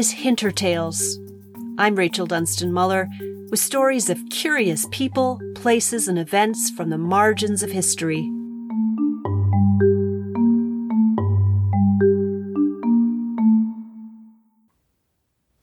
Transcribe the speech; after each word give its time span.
is 0.00 0.14
Hintertales. 0.14 1.18
I'm 1.76 1.94
Rachel 1.94 2.24
Dunstan 2.24 2.72
Muller 2.72 3.06
with 3.50 3.60
stories 3.60 4.08
of 4.08 4.30
curious 4.30 4.86
people, 4.90 5.38
places, 5.54 6.08
and 6.08 6.18
events 6.18 6.70
from 6.70 6.88
the 6.88 6.96
margins 6.96 7.62
of 7.62 7.70
history. 7.70 8.30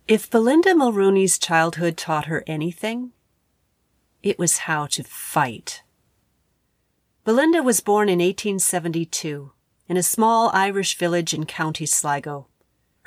If 0.08 0.30
Belinda 0.30 0.76
Mulrooney's 0.76 1.40
childhood 1.40 1.98
taught 1.98 2.26
her 2.26 2.44
anything, 2.46 3.14
it 4.22 4.38
was 4.38 4.60
how 4.70 4.86
to 4.86 5.04
fight. 5.04 5.82
Belinda 7.24 7.64
was 7.64 7.80
born 7.80 8.08
in 8.08 8.20
1872 8.20 9.52
in 9.88 9.98
a 9.98 10.04
small 10.04 10.52
Irish 10.54 10.96
village 10.96 11.34
in 11.34 11.48
County 11.48 11.88
Sligo. 11.88 12.50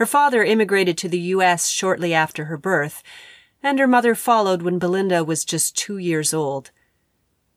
Her 0.01 0.07
father 0.07 0.43
immigrated 0.43 0.97
to 0.97 1.11
the 1.11 1.19
U.S. 1.37 1.69
shortly 1.69 2.15
after 2.15 2.47
her 2.47 2.57
birth, 2.57 3.03
and 3.63 3.79
her 3.79 3.87
mother 3.87 4.15
followed 4.15 4.63
when 4.63 4.79
Belinda 4.79 5.23
was 5.23 5.45
just 5.45 5.77
two 5.77 5.99
years 5.99 6.33
old. 6.33 6.71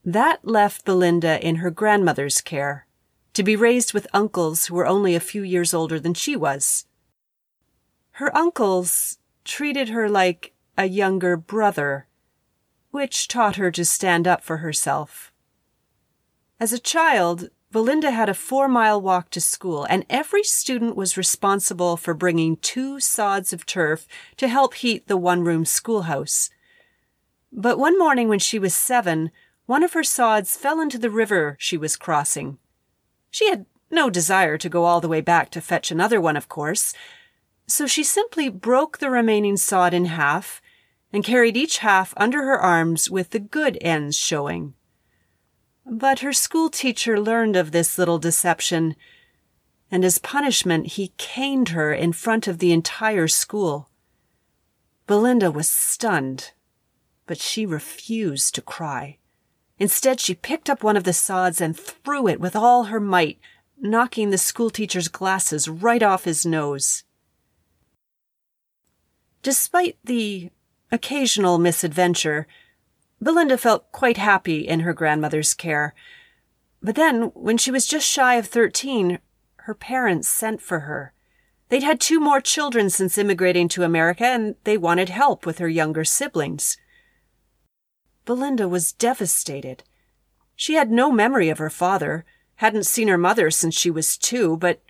That 0.04 0.46
left 0.46 0.84
Belinda 0.84 1.42
in 1.42 1.56
her 1.64 1.72
grandmother's 1.72 2.42
care, 2.42 2.86
to 3.32 3.44
be 3.44 3.56
raised 3.56 3.94
with 3.94 4.08
uncles 4.12 4.66
who 4.66 4.76
were 4.76 4.86
only 4.86 5.16
a 5.16 5.22
few 5.22 5.42
years 5.42 5.74
older 5.74 6.02
than 6.02 6.14
she 6.14 6.36
was. 6.36 6.86
Her 8.20 8.36
uncles 8.36 9.20
treated 9.46 9.88
her 9.88 10.10
like 10.10 10.52
a 10.78 10.90
younger 10.90 11.38
brother, 11.38 12.08
which 12.92 13.30
taught 13.30 13.56
her 13.56 13.72
to 13.72 13.86
stand 13.86 14.28
up 14.28 14.44
for 14.44 14.58
herself. 14.58 15.32
As 16.60 16.74
a 16.74 16.78
child, 16.78 17.52
Belinda 17.74 18.12
had 18.12 18.30
a 18.30 18.36
four 18.36 18.68
mile 18.68 19.02
walk 19.02 19.32
to 19.32 19.42
school, 19.42 19.84
and 19.86 20.06
every 20.08 20.44
student 20.44 20.96
was 20.96 21.18
responsible 21.18 21.98
for 21.98 22.14
bringing 22.14 22.56
two 22.58 23.00
sods 23.00 23.52
of 23.52 23.66
turf 23.66 24.08
to 24.38 24.48
help 24.48 24.76
heat 24.76 25.08
the 25.08 25.18
one 25.18 25.44
room 25.44 25.66
schoolhouse. 25.66 26.52
But 27.52 27.80
one 27.80 27.98
morning 27.98 28.30
when 28.30 28.38
she 28.38 28.60
was 28.60 28.76
seven, 28.76 29.32
one 29.66 29.82
of 29.82 29.94
her 29.94 30.04
sods 30.04 30.56
fell 30.56 30.80
into 30.80 31.00
the 31.00 31.10
river 31.10 31.58
she 31.60 31.76
was 31.76 31.96
crossing. 31.96 32.60
She 33.32 33.50
had 33.50 33.66
no 33.90 34.08
desire 34.12 34.60
to 34.60 34.70
go 34.70 34.84
all 34.86 35.02
the 35.02 35.10
way 35.10 35.22
back 35.22 35.50
to 35.52 35.60
fetch 35.60 35.90
another 35.90 36.22
one, 36.22 36.38
of 36.38 36.48
course, 36.48 36.94
so 37.66 37.88
she 37.88 38.04
simply 38.04 38.50
broke 38.50 39.00
the 39.00 39.10
remaining 39.10 39.58
sod 39.58 39.96
in 39.96 40.06
half 40.06 40.62
and 41.12 41.24
carried 41.24 41.58
each 41.58 41.80
half 41.80 42.14
under 42.18 42.44
her 42.44 42.60
arms 42.60 43.10
with 43.10 43.32
the 43.32 43.40
good 43.40 43.80
ends 43.82 44.16
showing. 44.16 44.76
But 45.86 46.20
her 46.20 46.34
school 46.34 46.70
teacher 46.70 47.20
learned 47.20 47.56
of 47.56 47.72
this 47.72 47.98
little 47.98 48.20
deception, 48.20 48.96
and 49.92 50.06
as 50.06 50.18
punishment 50.18 50.88
he 50.88 51.14
caned 51.18 51.70
her 51.70 51.94
in 51.94 52.14
front 52.14 52.48
of 52.48 52.60
the 52.60 52.72
entire 52.72 53.28
school. 53.28 53.90
Belinda 55.06 55.52
was 55.52 55.68
stunned, 55.68 56.52
but 57.28 57.40
she 57.40 57.66
refused 57.66 58.56
to 58.56 58.62
cry. 58.62 59.18
Instead, 59.78 60.20
she 60.20 60.34
picked 60.34 60.70
up 60.70 60.84
one 60.84 60.96
of 60.96 61.04
the 61.04 61.14
sods 61.14 61.60
and 61.60 61.78
threw 61.78 62.28
it 62.28 62.40
with 62.40 62.56
all 62.56 62.86
her 62.86 63.00
might, 63.00 63.40
knocking 63.80 64.30
the 64.30 64.38
schoolteacher's 64.38 65.10
glasses 65.10 65.68
right 65.68 66.02
off 66.02 66.24
his 66.24 66.46
nose. 66.46 67.04
Despite 69.42 69.98
the 70.04 70.52
occasional 70.92 71.58
misadventure, 71.58 72.48
Belinda 73.24 73.58
felt 73.58 73.92
quite 73.92 74.18
happy 74.18 74.68
in 74.68 74.82
her 74.82 74.94
grandmother's 74.94 75.54
care. 75.54 75.94
But 76.82 76.96
then, 76.96 77.32
when 77.34 77.58
she 77.58 77.72
was 77.72 77.88
just 77.88 78.08
shy 78.08 78.36
of 78.36 78.48
13, 78.48 79.20
her 79.56 79.74
parents 79.74 80.28
sent 80.28 80.62
for 80.62 80.82
her. 80.82 81.14
They'd 81.70 81.84
had 81.84 82.02
two 82.02 82.20
more 82.20 82.42
children 82.42 82.90
since 82.90 83.18
immigrating 83.18 83.70
to 83.70 83.84
America, 83.84 84.26
and 84.26 84.56
they 84.66 84.78
wanted 84.78 85.10
help 85.10 85.46
with 85.46 85.60
her 85.60 85.70
younger 85.70 86.04
siblings. 86.04 86.78
Belinda 88.26 88.68
was 88.68 88.92
devastated. 88.92 89.84
She 90.56 90.74
had 90.76 90.92
no 90.92 91.12
memory 91.12 91.50
of 91.50 91.58
her 91.58 91.70
father, 91.70 92.26
hadn't 92.56 92.86
seen 92.86 93.08
her 93.08 93.18
mother 93.18 93.50
since 93.50 93.76
she 93.76 93.90
was 93.90 94.18
two, 94.18 94.58
but 94.58 94.82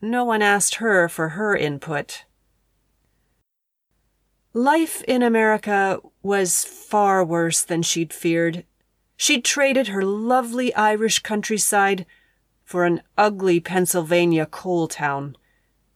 no 0.00 0.24
one 0.24 0.42
asked 0.42 0.76
her 0.76 1.08
for 1.08 1.30
her 1.30 1.54
input. 1.54 2.24
Life 4.52 5.04
in 5.04 5.22
America 5.22 6.00
was 6.24 6.64
far 6.64 7.24
worse 7.24 7.62
than 7.62 7.82
she'd 7.82 8.12
feared. 8.12 8.64
She'd 9.16 9.44
traded 9.44 9.88
her 9.88 10.02
lovely 10.02 10.74
Irish 10.74 11.20
countryside 11.20 12.04
for 12.64 12.84
an 12.84 13.02
ugly 13.16 13.60
Pennsylvania 13.60 14.46
coal 14.46 14.88
town, 14.88 15.36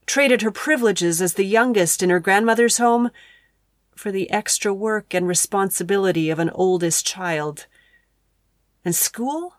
traded 0.06 0.42
her 0.42 0.52
privileges 0.52 1.20
as 1.20 1.34
the 1.34 1.44
youngest 1.44 2.00
in 2.00 2.10
her 2.10 2.20
grandmother's 2.20 2.78
home 2.78 3.10
for 3.96 4.12
the 4.12 4.30
extra 4.30 4.72
work 4.72 5.12
and 5.14 5.26
responsibility 5.26 6.30
of 6.30 6.38
an 6.38 6.50
oldest 6.50 7.04
child. 7.04 7.66
And 8.84 8.94
school? 8.94 9.56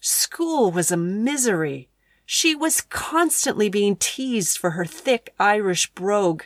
School 0.00 0.70
was 0.70 0.92
a 0.92 0.96
misery. 0.96 1.88
She 2.24 2.54
was 2.54 2.82
constantly 2.82 3.68
being 3.68 3.96
teased 3.96 4.58
for 4.58 4.70
her 4.70 4.84
thick 4.84 5.34
Irish 5.40 5.90
brogue 5.90 6.44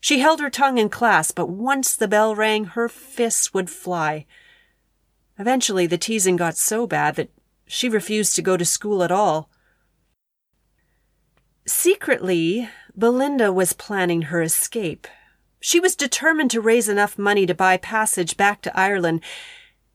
she 0.00 0.20
held 0.20 0.40
her 0.40 0.50
tongue 0.50 0.78
in 0.78 0.88
class, 0.88 1.30
but 1.30 1.48
once 1.48 1.94
the 1.96 2.08
bell 2.08 2.34
rang, 2.34 2.64
her 2.66 2.88
fists 2.88 3.52
would 3.52 3.68
fly. 3.68 4.26
Eventually, 5.38 5.86
the 5.86 5.98
teasing 5.98 6.36
got 6.36 6.56
so 6.56 6.86
bad 6.86 7.16
that 7.16 7.30
she 7.66 7.88
refused 7.88 8.34
to 8.36 8.42
go 8.42 8.56
to 8.56 8.64
school 8.64 9.02
at 9.02 9.12
all. 9.12 9.50
Secretly, 11.66 12.68
Belinda 12.96 13.52
was 13.52 13.72
planning 13.72 14.22
her 14.22 14.40
escape. 14.40 15.06
She 15.60 15.80
was 15.80 15.94
determined 15.94 16.50
to 16.52 16.60
raise 16.60 16.88
enough 16.88 17.18
money 17.18 17.44
to 17.46 17.54
buy 17.54 17.76
passage 17.76 18.36
back 18.36 18.62
to 18.62 18.78
Ireland, 18.78 19.22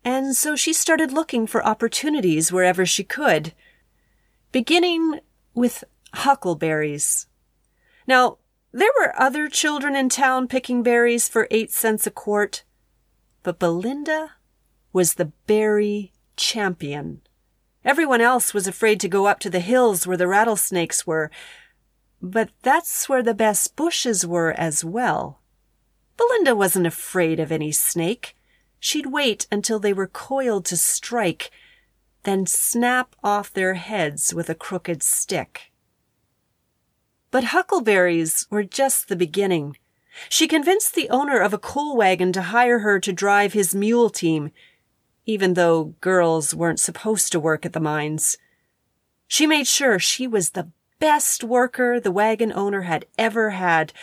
and 0.03 0.35
so 0.35 0.55
she 0.55 0.73
started 0.73 1.11
looking 1.11 1.47
for 1.47 1.65
opportunities 1.65 2.51
wherever 2.51 2.85
she 2.85 3.03
could, 3.03 3.53
beginning 4.51 5.21
with 5.53 5.83
huckleberries. 6.13 7.27
Now, 8.05 8.37
there 8.73 8.91
were 8.99 9.13
other 9.21 9.47
children 9.47 9.95
in 9.95 10.09
town 10.09 10.47
picking 10.47 10.81
berries 10.81 11.29
for 11.29 11.47
eight 11.51 11.71
cents 11.71 12.07
a 12.07 12.11
quart, 12.11 12.63
but 13.43 13.59
Belinda 13.59 14.31
was 14.91 15.13
the 15.13 15.31
berry 15.45 16.11
champion. 16.35 17.21
Everyone 17.85 18.21
else 18.21 18.53
was 18.53 18.65
afraid 18.65 18.99
to 19.01 19.07
go 19.07 19.27
up 19.27 19.39
to 19.41 19.49
the 19.49 19.59
hills 19.59 20.07
where 20.07 20.17
the 20.17 20.27
rattlesnakes 20.27 21.05
were, 21.05 21.29
but 22.19 22.49
that's 22.63 23.07
where 23.07 23.21
the 23.21 23.33
best 23.35 23.75
bushes 23.75 24.25
were 24.25 24.53
as 24.53 24.83
well. 24.83 25.41
Belinda 26.17 26.55
wasn't 26.55 26.87
afraid 26.87 27.39
of 27.39 27.51
any 27.51 27.71
snake. 27.71 28.35
She'd 28.79 29.07
wait 29.07 29.45
until 29.51 29.79
they 29.79 29.93
were 29.93 30.07
coiled 30.07 30.65
to 30.65 30.77
strike, 30.77 31.51
then 32.23 32.47
snap 32.47 33.15
off 33.23 33.53
their 33.53 33.75
heads 33.75 34.33
with 34.33 34.49
a 34.49 34.55
crooked 34.55 35.03
stick. 35.03 35.72
But 37.33 37.45
huckleberries 37.45 38.45
were 38.51 38.63
just 38.63 39.07
the 39.07 39.15
beginning. 39.15 39.75
She 40.29 40.47
convinced 40.47 40.93
the 40.93 41.09
owner 41.09 41.39
of 41.39 41.51
a 41.51 41.57
coal 41.57 41.97
wagon 41.97 42.31
to 42.33 42.43
hire 42.43 42.79
her 42.79 42.99
to 42.99 43.11
drive 43.11 43.53
his 43.53 43.73
mule 43.73 44.11
team, 44.11 44.51
even 45.25 45.55
though 45.55 45.95
girls 45.99 46.53
weren't 46.53 46.79
supposed 46.79 47.31
to 47.31 47.39
work 47.39 47.65
at 47.65 47.73
the 47.73 47.79
mines. 47.79 48.37
She 49.27 49.47
made 49.47 49.65
sure 49.65 49.97
she 49.97 50.27
was 50.27 50.51
the 50.51 50.69
best 50.99 51.43
worker 51.43 51.99
the 51.99 52.11
wagon 52.11 52.53
owner 52.53 52.83
had 52.83 53.07
ever 53.17 53.49
had, 53.49 53.93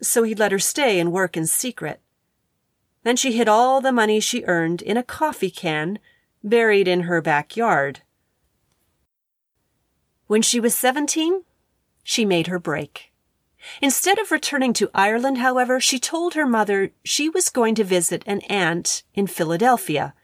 so 0.00 0.22
he'd 0.22 0.38
let 0.38 0.50
her 0.50 0.58
stay 0.58 0.98
and 0.98 1.12
work 1.12 1.36
in 1.36 1.46
secret. 1.46 2.00
Then 3.02 3.16
she 3.16 3.32
hid 3.32 3.46
all 3.46 3.82
the 3.82 3.92
money 3.92 4.20
she 4.20 4.42
earned 4.44 4.80
in 4.80 4.96
a 4.96 5.02
coffee 5.02 5.50
can 5.50 5.98
buried 6.42 6.88
in 6.88 7.02
her 7.02 7.20
backyard. 7.20 8.00
When 10.28 10.40
she 10.40 10.60
was 10.60 10.74
17, 10.74 11.42
she 12.04 12.24
made 12.24 12.46
her 12.46 12.60
break. 12.60 13.10
Instead 13.80 14.18
of 14.18 14.30
returning 14.30 14.74
to 14.74 14.90
Ireland, 14.94 15.38
however, 15.38 15.80
she 15.80 15.98
told 15.98 16.34
her 16.34 16.46
mother 16.46 16.92
she 17.02 17.28
was 17.28 17.48
going 17.48 17.74
to 17.76 17.82
visit 17.82 18.22
an 18.26 18.42
aunt 18.42 19.02
in 19.14 19.26
Philadelphia, 19.26 20.14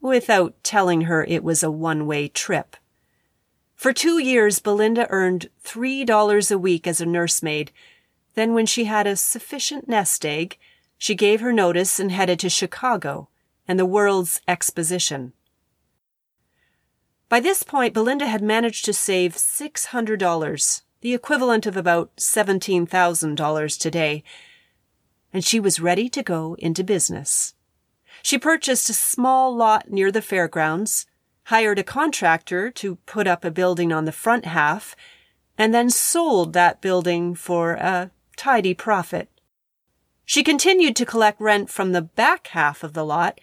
without 0.00 0.54
telling 0.64 1.02
her 1.02 1.22
it 1.24 1.44
was 1.44 1.62
a 1.62 1.70
one 1.70 2.06
way 2.06 2.26
trip. 2.26 2.76
For 3.76 3.92
two 3.92 4.18
years, 4.18 4.58
Belinda 4.58 5.06
earned 5.10 5.50
three 5.60 6.04
dollars 6.04 6.50
a 6.50 6.58
week 6.58 6.86
as 6.86 7.00
a 7.00 7.06
nursemaid. 7.06 7.70
Then, 8.34 8.54
when 8.54 8.66
she 8.66 8.84
had 8.84 9.06
a 9.06 9.16
sufficient 9.16 9.88
nest 9.88 10.24
egg, 10.24 10.56
she 10.96 11.14
gave 11.14 11.40
her 11.40 11.52
notice 11.52 12.00
and 12.00 12.10
headed 12.10 12.38
to 12.40 12.48
Chicago 12.48 13.28
and 13.68 13.78
the 13.78 13.86
World's 13.86 14.40
Exposition. 14.48 15.32
By 17.28 17.40
this 17.40 17.62
point, 17.62 17.94
Belinda 17.94 18.26
had 18.26 18.42
managed 18.42 18.84
to 18.86 18.92
save 18.92 19.36
$600 19.36 20.82
the 21.00 21.14
equivalent 21.14 21.66
of 21.66 21.76
about 21.76 22.14
$17,000 22.16 23.78
today, 23.78 24.22
and 25.32 25.44
she 25.44 25.60
was 25.60 25.80
ready 25.80 26.08
to 26.08 26.22
go 26.22 26.56
into 26.58 26.84
business. 26.84 27.54
She 28.22 28.38
purchased 28.38 28.90
a 28.90 28.94
small 28.94 29.54
lot 29.54 29.90
near 29.90 30.12
the 30.12 30.22
fairgrounds, 30.22 31.06
hired 31.44 31.78
a 31.78 31.84
contractor 31.84 32.70
to 32.70 32.96
put 33.06 33.26
up 33.26 33.44
a 33.44 33.50
building 33.50 33.92
on 33.92 34.04
the 34.04 34.12
front 34.12 34.44
half, 34.44 34.94
and 35.56 35.74
then 35.74 35.90
sold 35.90 36.52
that 36.52 36.80
building 36.80 37.34
for 37.34 37.72
a 37.72 38.10
tidy 38.36 38.74
profit. 38.74 39.28
She 40.24 40.42
continued 40.42 40.96
to 40.96 41.06
collect 41.06 41.40
rent 41.40 41.70
from 41.70 41.92
the 41.92 42.02
back 42.02 42.48
half 42.48 42.84
of 42.84 42.92
the 42.92 43.04
lot 43.04 43.40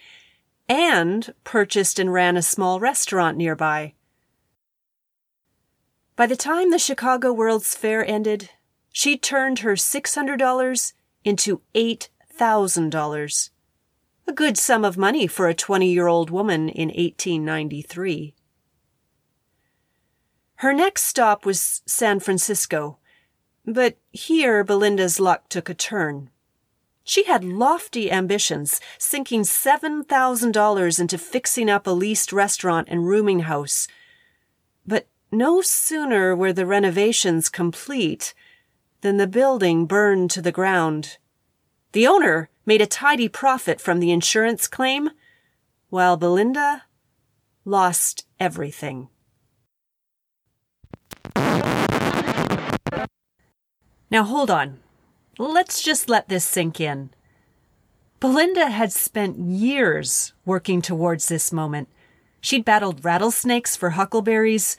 and 0.70 1.34
purchased 1.44 2.00
and 2.00 2.14
ran 2.14 2.38
a 2.38 2.42
small 2.42 2.80
restaurant 2.80 3.38
nearby. 3.38 3.94
By 6.18 6.26
the 6.26 6.36
time 6.36 6.72
the 6.72 6.80
Chicago 6.80 7.32
World's 7.32 7.76
Fair 7.76 8.04
ended, 8.04 8.50
she 8.92 9.20
turned 9.20 9.60
her 9.60 9.74
$600 9.74 10.94
into 11.24 11.62
$8,000. 11.76 13.50
A 14.26 14.34
good 14.34 14.58
sum 14.58 14.84
of 14.84 14.98
money 14.98 15.28
for 15.28 15.48
a 15.48 15.54
20 15.54 15.88
year 15.88 16.08
old 16.08 16.32
woman 16.32 16.70
in 16.70 16.88
1893. 16.88 18.34
Her 20.56 20.74
next 20.74 21.04
stop 21.04 21.46
was 21.46 21.84
San 21.86 22.20
Francisco, 22.20 22.98
but 23.64 23.98
here 24.12 24.64
Belinda's 24.64 25.20
luck 25.20 25.48
took 25.50 25.70
a 25.70 25.76
turn. 25.76 26.32
She 27.04 27.26
had 27.26 27.44
lofty 27.44 28.12
ambitions, 28.12 28.82
sinking 28.98 29.44
$7,000 29.44 31.00
into 31.00 31.18
fixing 31.20 31.70
up 31.70 31.86
a 31.86 31.92
leased 31.92 32.34
restaurant 32.34 32.88
and 32.90 33.08
rooming 33.08 33.42
house. 33.42 33.88
No 35.32 35.62
sooner 35.62 36.36
were 36.36 36.54
the 36.54 36.66
renovations 36.66 37.50
complete 37.50 38.34
than 39.02 39.18
the 39.18 39.28
building 39.28 39.86
burned 39.86 40.32
to 40.32 40.42
the 40.42 40.54
ground. 40.54 41.18
The 41.92 42.08
owner 42.08 42.50
made 42.66 42.82
a 42.82 42.86
tidy 42.86 43.28
profit 43.28 43.82
from 43.82 44.00
the 44.00 44.12
insurance 44.12 44.68
claim, 44.68 45.10
while 45.90 46.16
Belinda 46.16 46.84
lost 47.66 48.26
everything. 48.40 49.10
Now 54.10 54.24
hold 54.24 54.50
on. 54.50 54.80
Let's 55.38 55.82
just 55.84 56.10
let 56.10 56.30
this 56.30 56.46
sink 56.46 56.80
in. 56.80 57.10
Belinda 58.20 58.70
had 58.70 58.94
spent 58.94 59.38
years 59.38 60.34
working 60.46 60.82
towards 60.82 61.28
this 61.28 61.52
moment. 61.52 61.90
She'd 62.40 62.66
battled 62.66 63.04
rattlesnakes 63.04 63.76
for 63.76 63.92
huckleberries, 63.92 64.78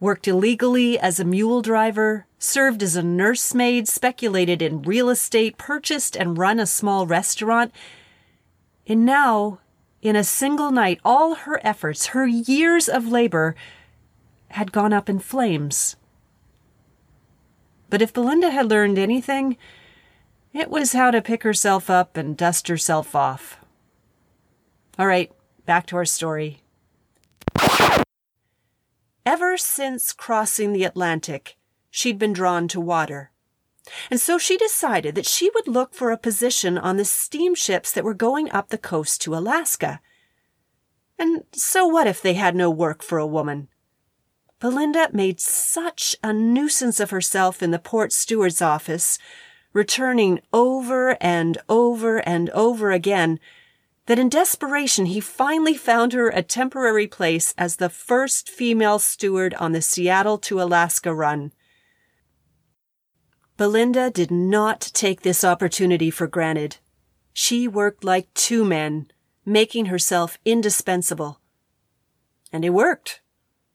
worked 0.00 0.28
illegally 0.28 0.98
as 0.98 1.18
a 1.18 1.24
mule 1.24 1.62
driver, 1.62 2.26
served 2.38 2.82
as 2.82 2.96
a 2.96 3.02
nursemaid, 3.02 3.88
speculated 3.88 4.62
in 4.62 4.82
real 4.82 5.08
estate, 5.08 5.58
purchased 5.58 6.16
and 6.16 6.38
run 6.38 6.60
a 6.60 6.66
small 6.66 7.06
restaurant. 7.06 7.72
And 8.86 9.04
now, 9.04 9.58
in 10.00 10.14
a 10.14 10.24
single 10.24 10.70
night, 10.70 11.00
all 11.04 11.34
her 11.34 11.60
efforts, 11.64 12.06
her 12.06 12.26
years 12.26 12.88
of 12.88 13.08
labor, 13.08 13.56
had 14.50 14.72
gone 14.72 14.92
up 14.92 15.08
in 15.08 15.18
flames. 15.18 15.96
But 17.90 18.02
if 18.02 18.12
Belinda 18.12 18.50
had 18.50 18.70
learned 18.70 18.98
anything, 18.98 19.56
it 20.52 20.70
was 20.70 20.92
how 20.92 21.10
to 21.10 21.22
pick 21.22 21.42
herself 21.42 21.90
up 21.90 22.16
and 22.16 22.36
dust 22.36 22.68
herself 22.68 23.14
off. 23.14 23.58
All 24.98 25.06
right, 25.06 25.32
back 25.66 25.86
to 25.86 25.96
our 25.96 26.04
story. 26.04 26.62
Ever 29.28 29.58
since 29.58 30.14
crossing 30.14 30.72
the 30.72 30.84
Atlantic, 30.84 31.58
she'd 31.90 32.18
been 32.18 32.32
drawn 32.32 32.66
to 32.68 32.80
water. 32.80 33.30
And 34.10 34.18
so 34.18 34.38
she 34.38 34.56
decided 34.56 35.14
that 35.16 35.26
she 35.26 35.50
would 35.54 35.68
look 35.68 35.92
for 35.92 36.10
a 36.10 36.16
position 36.16 36.78
on 36.78 36.96
the 36.96 37.04
steamships 37.04 37.92
that 37.92 38.04
were 38.04 38.14
going 38.14 38.50
up 38.52 38.70
the 38.70 38.78
coast 38.78 39.20
to 39.20 39.34
Alaska. 39.34 40.00
And 41.18 41.44
so 41.52 41.86
what 41.86 42.06
if 42.06 42.22
they 42.22 42.32
had 42.32 42.56
no 42.56 42.70
work 42.70 43.02
for 43.02 43.18
a 43.18 43.26
woman? 43.26 43.68
Belinda 44.60 45.10
made 45.12 45.40
such 45.40 46.16
a 46.24 46.32
nuisance 46.32 46.98
of 46.98 47.10
herself 47.10 47.62
in 47.62 47.70
the 47.70 47.78
port 47.78 48.14
steward's 48.14 48.62
office 48.62 49.18
returning 49.74 50.40
over 50.54 51.22
and 51.22 51.58
over 51.68 52.26
and 52.26 52.48
over 52.54 52.92
again, 52.92 53.38
that 54.08 54.18
in 54.18 54.30
desperation 54.30 55.04
he 55.04 55.20
finally 55.20 55.74
found 55.74 56.14
her 56.14 56.30
a 56.30 56.42
temporary 56.42 57.06
place 57.06 57.52
as 57.58 57.76
the 57.76 57.90
first 57.90 58.48
female 58.48 58.98
steward 58.98 59.52
on 59.60 59.72
the 59.72 59.82
Seattle 59.82 60.38
to 60.38 60.62
Alaska 60.62 61.12
run. 61.12 61.52
Belinda 63.58 64.08
did 64.10 64.30
not 64.30 64.80
take 64.94 65.20
this 65.20 65.44
opportunity 65.44 66.10
for 66.10 66.26
granted. 66.26 66.78
She 67.34 67.68
worked 67.68 68.02
like 68.02 68.32
two 68.32 68.64
men, 68.64 69.08
making 69.44 69.86
herself 69.86 70.38
indispensable. 70.42 71.40
And 72.50 72.64
it 72.64 72.70
worked. 72.70 73.20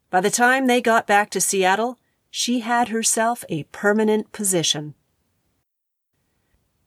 By 0.09 0.19
the 0.19 0.31
time 0.31 0.65
they 0.65 0.81
got 0.81 1.05
back 1.05 1.29
to 1.31 1.41
Seattle, 1.41 1.99
she 2.31 2.61
had 2.61 2.87
herself 2.87 3.45
a 3.49 3.65
permanent 3.65 4.31
position. 4.31 4.95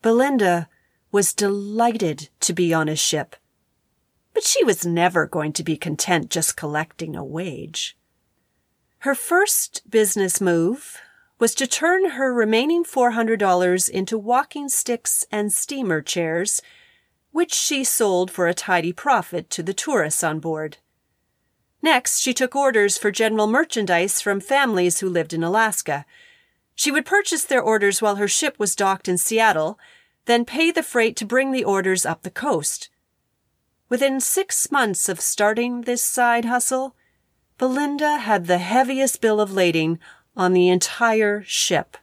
Belinda 0.02 0.68
was 1.12 1.32
delighted 1.32 2.28
to 2.40 2.52
be 2.52 2.74
on 2.74 2.88
a 2.88 2.96
ship. 2.96 3.36
But 4.34 4.44
she 4.44 4.64
was 4.64 4.84
never 4.84 5.26
going 5.26 5.52
to 5.54 5.64
be 5.64 5.76
content 5.76 6.30
just 6.30 6.56
collecting 6.56 7.16
a 7.16 7.24
wage. 7.24 7.96
Her 8.98 9.14
first 9.14 9.88
business 9.90 10.40
move 10.40 10.98
was 11.38 11.54
to 11.54 11.66
turn 11.66 12.10
her 12.10 12.32
remaining 12.32 12.84
$400 12.84 13.90
into 13.90 14.18
walking 14.18 14.68
sticks 14.68 15.24
and 15.30 15.52
steamer 15.52 16.00
chairs, 16.00 16.62
which 17.30 17.52
she 17.52 17.84
sold 17.84 18.30
for 18.30 18.46
a 18.46 18.54
tidy 18.54 18.92
profit 18.92 19.50
to 19.50 19.62
the 19.62 19.74
tourists 19.74 20.24
on 20.24 20.40
board. 20.40 20.78
Next, 21.82 22.20
she 22.20 22.32
took 22.32 22.56
orders 22.56 22.96
for 22.96 23.10
general 23.10 23.46
merchandise 23.46 24.20
from 24.20 24.40
families 24.40 25.00
who 25.00 25.08
lived 25.08 25.32
in 25.34 25.44
Alaska. 25.44 26.06
She 26.74 26.90
would 26.90 27.04
purchase 27.04 27.44
their 27.44 27.62
orders 27.62 28.00
while 28.00 28.16
her 28.16 28.28
ship 28.28 28.58
was 28.58 28.74
docked 28.74 29.06
in 29.06 29.18
Seattle 29.18 29.78
then 30.26 30.44
pay 30.44 30.70
the 30.70 30.82
freight 30.82 31.16
to 31.16 31.24
bring 31.24 31.50
the 31.50 31.64
orders 31.64 32.04
up 32.04 32.22
the 32.22 32.30
coast. 32.30 32.90
Within 33.88 34.20
six 34.20 34.70
months 34.70 35.08
of 35.08 35.20
starting 35.20 35.82
this 35.82 36.02
side 36.02 36.44
hustle, 36.44 36.94
Belinda 37.58 38.18
had 38.18 38.46
the 38.46 38.58
heaviest 38.58 39.20
bill 39.20 39.40
of 39.40 39.52
lading 39.52 39.98
on 40.36 40.52
the 40.52 40.68
entire 40.68 41.42
ship. 41.42 41.96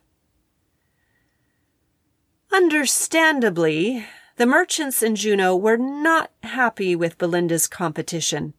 Understandably, 2.51 4.05
the 4.37 4.45
merchants 4.45 5.03
in 5.03 5.15
Juneau 5.15 5.55
were 5.55 5.77
not 5.77 6.31
happy 6.41 6.95
with 6.95 7.17
Belinda's 7.17 7.67
competition, 7.67 8.53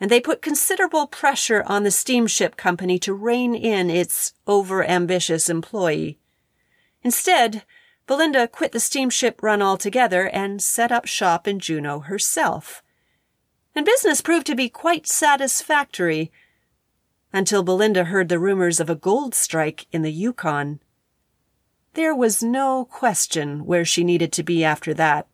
and 0.00 0.10
they 0.10 0.20
put 0.20 0.42
considerable 0.42 1.06
pressure 1.06 1.62
on 1.66 1.84
the 1.84 1.90
steamship 1.90 2.56
company 2.56 2.98
to 3.00 3.14
rein 3.14 3.54
in 3.54 3.90
its 3.90 4.32
overambitious 4.46 5.48
employee. 5.50 6.18
Instead, 7.02 7.62
Belinda 8.06 8.46
quit 8.46 8.72
the 8.72 8.80
steamship 8.80 9.42
run 9.42 9.60
altogether 9.60 10.28
and 10.28 10.62
set 10.62 10.92
up 10.92 11.06
shop 11.06 11.48
in 11.48 11.58
Juneau 11.58 12.00
herself. 12.00 12.82
And 13.74 13.84
business 13.84 14.20
proved 14.20 14.46
to 14.46 14.54
be 14.54 14.68
quite 14.68 15.06
satisfactory 15.06 16.30
until 17.32 17.62
Belinda 17.62 18.04
heard 18.04 18.28
the 18.28 18.38
rumors 18.38 18.80
of 18.80 18.88
a 18.88 18.94
gold 18.94 19.34
strike 19.34 19.86
in 19.92 20.02
the 20.02 20.12
Yukon. 20.12 20.80
There 21.94 22.14
was 22.14 22.42
no 22.42 22.84
question 22.84 23.66
where 23.66 23.84
she 23.84 24.04
needed 24.04 24.32
to 24.34 24.42
be 24.42 24.64
after 24.64 24.94
that. 24.94 25.26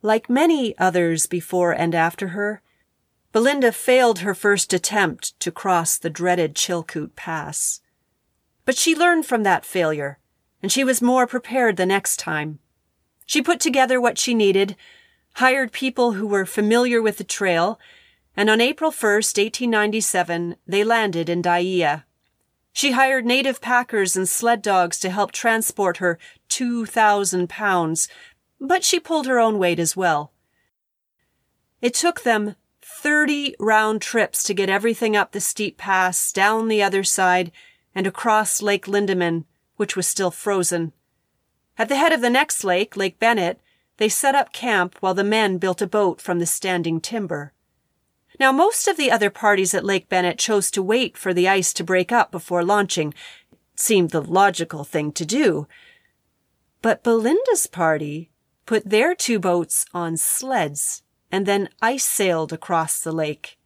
Like 0.00 0.30
many 0.30 0.76
others 0.78 1.26
before 1.26 1.72
and 1.72 1.94
after 1.94 2.28
her, 2.28 2.62
Belinda 3.32 3.72
failed 3.72 4.20
her 4.20 4.34
first 4.34 4.72
attempt 4.72 5.38
to 5.40 5.50
cross 5.50 5.98
the 5.98 6.10
dreaded 6.10 6.54
Chilkoot 6.54 7.16
Pass. 7.16 7.80
But 8.64 8.76
she 8.76 8.94
learned 8.94 9.26
from 9.26 9.42
that 9.42 9.66
failure, 9.66 10.18
and 10.62 10.72
she 10.72 10.84
was 10.84 11.02
more 11.02 11.26
prepared 11.26 11.76
the 11.76 11.86
next 11.86 12.18
time. 12.18 12.58
She 13.26 13.42
put 13.42 13.60
together 13.60 14.00
what 14.00 14.18
she 14.18 14.34
needed, 14.34 14.76
hired 15.34 15.72
people 15.72 16.12
who 16.12 16.26
were 16.26 16.46
familiar 16.46 17.02
with 17.02 17.18
the 17.18 17.24
trail, 17.24 17.78
and 18.36 18.50
on 18.50 18.60
April 18.60 18.90
1st, 18.90 19.38
1897, 19.38 20.56
they 20.66 20.82
landed 20.82 21.28
in 21.28 21.42
Dyea. 21.42 22.04
She 22.72 22.92
hired 22.92 23.24
native 23.24 23.60
packers 23.60 24.16
and 24.16 24.28
sled 24.28 24.60
dogs 24.60 24.98
to 25.00 25.10
help 25.10 25.30
transport 25.30 25.98
her 25.98 26.18
2,000 26.48 27.48
pounds, 27.48 28.08
but 28.60 28.82
she 28.82 28.98
pulled 28.98 29.26
her 29.26 29.38
own 29.38 29.58
weight 29.58 29.78
as 29.78 29.96
well. 29.96 30.32
It 31.80 31.94
took 31.94 32.22
them 32.22 32.56
30 32.82 33.54
round 33.60 34.02
trips 34.02 34.42
to 34.44 34.54
get 34.54 34.68
everything 34.68 35.14
up 35.14 35.32
the 35.32 35.40
steep 35.40 35.78
pass, 35.78 36.32
down 36.32 36.68
the 36.68 36.82
other 36.82 37.04
side, 37.04 37.52
and 37.94 38.06
across 38.06 38.62
Lake 38.62 38.86
Lindeman, 38.86 39.44
which 39.76 39.96
was 39.96 40.06
still 40.06 40.30
frozen. 40.30 40.92
At 41.76 41.88
the 41.88 41.96
head 41.96 42.12
of 42.12 42.20
the 42.20 42.30
next 42.30 42.64
lake, 42.64 42.96
Lake 42.96 43.18
Bennett, 43.18 43.60
they 43.96 44.08
set 44.08 44.34
up 44.34 44.52
camp 44.52 44.96
while 45.00 45.14
the 45.14 45.24
men 45.24 45.58
built 45.58 45.82
a 45.82 45.86
boat 45.86 46.20
from 46.20 46.38
the 46.38 46.46
standing 46.46 47.00
timber. 47.00 47.52
Now, 48.40 48.50
most 48.50 48.88
of 48.88 48.96
the 48.96 49.10
other 49.10 49.30
parties 49.30 49.74
at 49.74 49.84
Lake 49.84 50.08
Bennett 50.08 50.38
chose 50.38 50.70
to 50.72 50.82
wait 50.82 51.16
for 51.16 51.32
the 51.32 51.48
ice 51.48 51.72
to 51.74 51.84
break 51.84 52.10
up 52.10 52.32
before 52.32 52.64
launching. 52.64 53.14
It 53.52 53.80
seemed 53.80 54.10
the 54.10 54.22
logical 54.22 54.82
thing 54.82 55.12
to 55.12 55.24
do. 55.24 55.68
But 56.82 57.04
Belinda's 57.04 57.66
party 57.68 58.30
put 58.66 58.90
their 58.90 59.14
two 59.14 59.38
boats 59.38 59.86
on 59.94 60.16
sleds 60.16 61.02
and 61.30 61.46
then 61.46 61.68
ice 61.80 62.04
sailed 62.04 62.52
across 62.52 63.00
the 63.00 63.12
lake. 63.12 63.58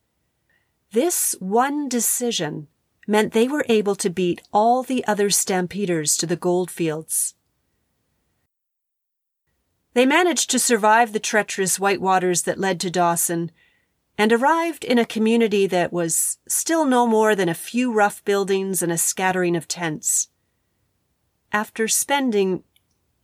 This 0.93 1.35
one 1.39 1.89
decision 1.89 2.69
meant 3.09 3.33
they 3.33 3.49
were 3.49 3.65
able 3.69 3.97
to 3.97 4.11
beat 4.11 4.43
all 4.53 4.83
the 4.83 5.05
other 5.07 5.31
stampeders 5.31 6.17
to 6.19 6.27
the 6.27 6.37
gold 6.37 6.71
fields. 6.71 7.35
They 9.95 10.05
managed 10.05 10.51
to 10.51 10.59
survive 10.59 11.13
the 11.13 11.19
treacherous 11.19 11.81
white 11.81 12.03
waters 12.03 12.43
that 12.43 12.61
led 12.61 12.79
to 12.81 12.91
Dawson 12.91 13.51
and 14.19 14.33
arrived 14.33 14.85
in 14.85 14.99
a 14.99 15.07
community 15.07 15.67
that 15.67 15.93
was 15.93 16.39
still 16.47 16.85
no 16.85 17.07
more 17.07 17.35
than 17.35 17.49
a 17.49 17.55
few 17.55 17.91
rough 17.93 18.23
buildings 18.25 18.83
and 18.83 18.93
a 18.93 18.99
scattering 18.99 19.57
of 19.57 19.67
tents. 19.67 20.29
After 21.51 21.89
spending 21.89 22.63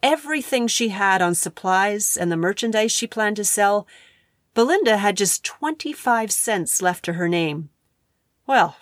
everything 0.03 0.67
she 0.67 0.89
had 0.89 1.21
on 1.21 1.35
supplies 1.35 2.17
and 2.17 2.33
the 2.33 2.37
merchandise 2.37 2.93
she 2.93 3.07
planned 3.07 3.37
to 3.37 3.45
sell, 3.45 3.87
Belinda 4.55 4.97
had 4.97 5.17
just 5.17 5.45
25 5.45 6.33
cents 6.33 6.81
left 6.81 7.05
to 7.05 7.15
her 7.15 7.29
name. 7.29 7.69
Well, 8.47 8.77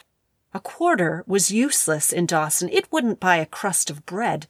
a 0.55 0.61
quarter 0.61 1.25
was 1.27 1.51
useless 1.51 2.13
in 2.13 2.27
Dawson. 2.27 2.69
It 2.69 2.93
wouldn't 2.93 3.21
buy 3.21 3.37
a 3.37 3.47
crust 3.47 3.91
of 3.91 4.05
bread. 4.05 4.47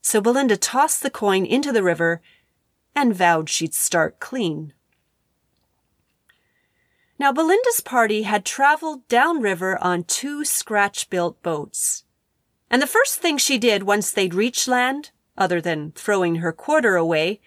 So 0.00 0.20
Belinda 0.20 0.56
tossed 0.56 1.02
the 1.02 1.10
coin 1.10 1.44
into 1.44 1.72
the 1.72 1.82
river 1.82 2.22
and 2.94 3.14
vowed 3.14 3.50
she'd 3.50 3.74
start 3.74 4.18
clean. 4.20 4.72
Now, 7.18 7.32
Belinda's 7.32 7.80
party 7.80 8.22
had 8.22 8.44
traveled 8.44 9.08
downriver 9.08 9.82
on 9.82 10.04
two 10.04 10.44
scratch 10.44 11.08
built 11.08 11.42
boats. 11.42 12.04
And 12.70 12.82
the 12.82 12.86
first 12.86 13.20
thing 13.20 13.38
she 13.38 13.58
did 13.58 13.84
once 13.84 14.10
they'd 14.10 14.34
reached 14.34 14.68
land, 14.68 15.10
other 15.36 15.60
than 15.60 15.92
throwing 15.92 16.36
her 16.36 16.52
quarter 16.52 16.96
away, 16.96 17.40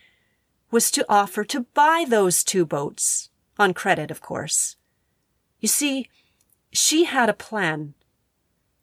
was 0.71 0.91
to 0.91 1.05
offer 1.09 1.43
to 1.43 1.61
buy 1.73 2.05
those 2.07 2.43
two 2.43 2.65
boats, 2.65 3.29
on 3.57 3.73
credit, 3.73 4.11
of 4.11 4.21
course. 4.21 4.75
You 5.59 5.67
see, 5.67 6.09
she 6.71 7.05
had 7.05 7.29
a 7.29 7.33
plan. 7.33 7.93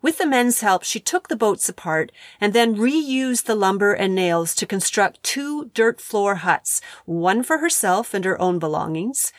With 0.02 0.18
the 0.18 0.26
men's 0.26 0.60
help, 0.60 0.84
she 0.84 1.00
took 1.00 1.28
the 1.28 1.36
boats 1.36 1.68
apart 1.68 2.12
and 2.40 2.52
then 2.52 2.76
reused 2.76 3.44
the 3.44 3.54
lumber 3.54 3.92
and 3.92 4.14
nails 4.14 4.54
to 4.56 4.66
construct 4.66 5.22
two 5.22 5.70
dirt 5.74 6.00
floor 6.00 6.36
huts, 6.36 6.80
one 7.06 7.42
for 7.42 7.58
herself 7.58 8.14
and 8.14 8.24
her 8.24 8.40
own 8.40 8.58
belongings, 8.58 9.32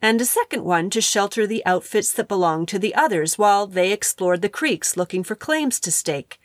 and 0.00 0.20
a 0.20 0.24
second 0.24 0.64
one 0.64 0.90
to 0.90 1.00
shelter 1.00 1.46
the 1.46 1.64
outfits 1.66 2.12
that 2.12 2.28
belonged 2.28 2.68
to 2.68 2.78
the 2.78 2.94
others 2.94 3.36
while 3.36 3.66
they 3.66 3.92
explored 3.92 4.42
the 4.42 4.48
creeks 4.48 4.96
looking 4.96 5.22
for 5.22 5.34
claims 5.34 5.80
to 5.80 5.90
stake. 5.90 6.40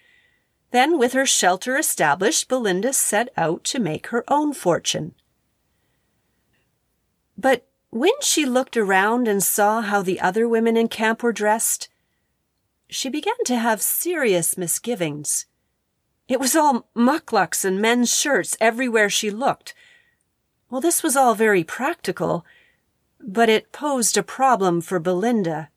Then, 0.71 0.97
with 0.97 1.13
her 1.13 1.25
shelter 1.25 1.77
established, 1.77 2.47
Belinda 2.47 2.93
set 2.93 3.29
out 3.35 3.63
to 3.65 3.79
make 3.79 4.07
her 4.07 4.23
own 4.27 4.53
fortune. 4.53 5.15
But 7.37 7.67
when 7.91 8.19
she 8.21 8.45
looked 8.45 8.77
around 8.77 9.27
and 9.27 9.43
saw 9.43 9.81
how 9.81 10.01
the 10.01 10.19
other 10.19 10.47
women 10.47 10.75
in 10.75 10.87
camp 10.87 11.21
were 11.21 11.33
dressed, 11.33 11.89
she 12.89 13.09
began 13.09 13.43
to 13.45 13.57
have 13.57 13.81
serious 13.81 14.57
misgivings. 14.57 15.45
It 16.27 16.39
was 16.39 16.55
all 16.55 16.87
mukluks 16.95 17.65
and 17.65 17.81
men's 17.81 18.13
shirts 18.15 18.55
everywhere 18.61 19.09
she 19.09 19.29
looked. 19.29 19.73
Well, 20.69 20.81
this 20.81 21.03
was 21.03 21.17
all 21.17 21.35
very 21.35 21.65
practical, 21.65 22.45
but 23.19 23.49
it 23.49 23.73
posed 23.73 24.17
a 24.17 24.23
problem 24.23 24.79
for 24.79 24.99
Belinda. 24.99 25.69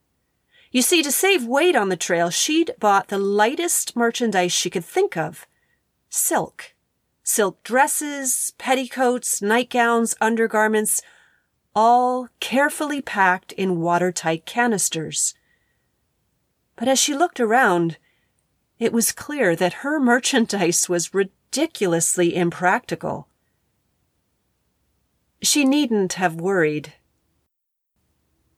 You 0.71 0.81
see, 0.81 1.03
to 1.03 1.11
save 1.11 1.45
weight 1.45 1.75
on 1.75 1.89
the 1.89 1.97
trail, 1.97 2.29
she'd 2.29 2.71
bought 2.79 3.09
the 3.09 3.17
lightest 3.17 3.95
merchandise 3.95 4.53
she 4.53 4.69
could 4.69 4.85
think 4.85 5.17
of 5.17 5.45
silk. 6.09 6.73
Silk 7.23 7.61
dresses, 7.63 8.53
petticoats, 8.57 9.41
nightgowns, 9.41 10.15
undergarments, 10.21 11.01
all 11.75 12.29
carefully 12.39 13.01
packed 13.01 13.51
in 13.51 13.81
watertight 13.81 14.45
canisters. 14.45 15.35
But 16.75 16.87
as 16.87 16.99
she 16.99 17.13
looked 17.13 17.39
around, 17.39 17.97
it 18.79 18.93
was 18.93 19.11
clear 19.11 19.55
that 19.55 19.81
her 19.85 19.99
merchandise 19.99 20.87
was 20.87 21.13
ridiculously 21.13 22.35
impractical. 22.35 23.27
She 25.41 25.65
needn't 25.65 26.13
have 26.13 26.35
worried. 26.35 26.93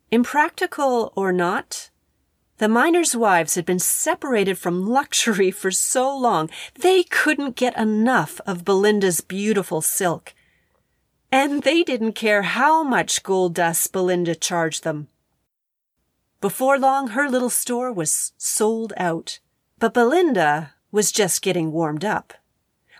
Impractical 0.09 1.11
or 1.15 1.31
not, 1.31 1.89
the 2.59 2.67
miners' 2.67 3.15
wives 3.15 3.55
had 3.55 3.65
been 3.65 3.79
separated 3.79 4.57
from 4.57 4.87
luxury 4.87 5.51
for 5.51 5.69
so 5.69 6.15
long 6.17 6.49
they 6.79 7.03
couldn't 7.03 7.55
get 7.55 7.77
enough 7.77 8.39
of 8.47 8.65
Belinda's 8.65 9.21
beautiful 9.21 9.81
silk. 9.81 10.33
And 11.31 11.63
they 11.63 11.83
didn't 11.83 12.13
care 12.13 12.43
how 12.43 12.83
much 12.83 13.23
gold 13.23 13.55
dust 13.55 13.91
Belinda 13.91 14.35
charged 14.35 14.83
them. 14.83 15.07
Before 16.39 16.77
long, 16.77 17.09
her 17.09 17.29
little 17.29 17.49
store 17.49 17.91
was 17.91 18.31
sold 18.37 18.93
out. 18.97 19.39
But 19.79 19.93
Belinda 19.93 20.73
was 20.91 21.11
just 21.11 21.41
getting 21.41 21.71
warmed 21.71 22.05
up. 22.05 22.33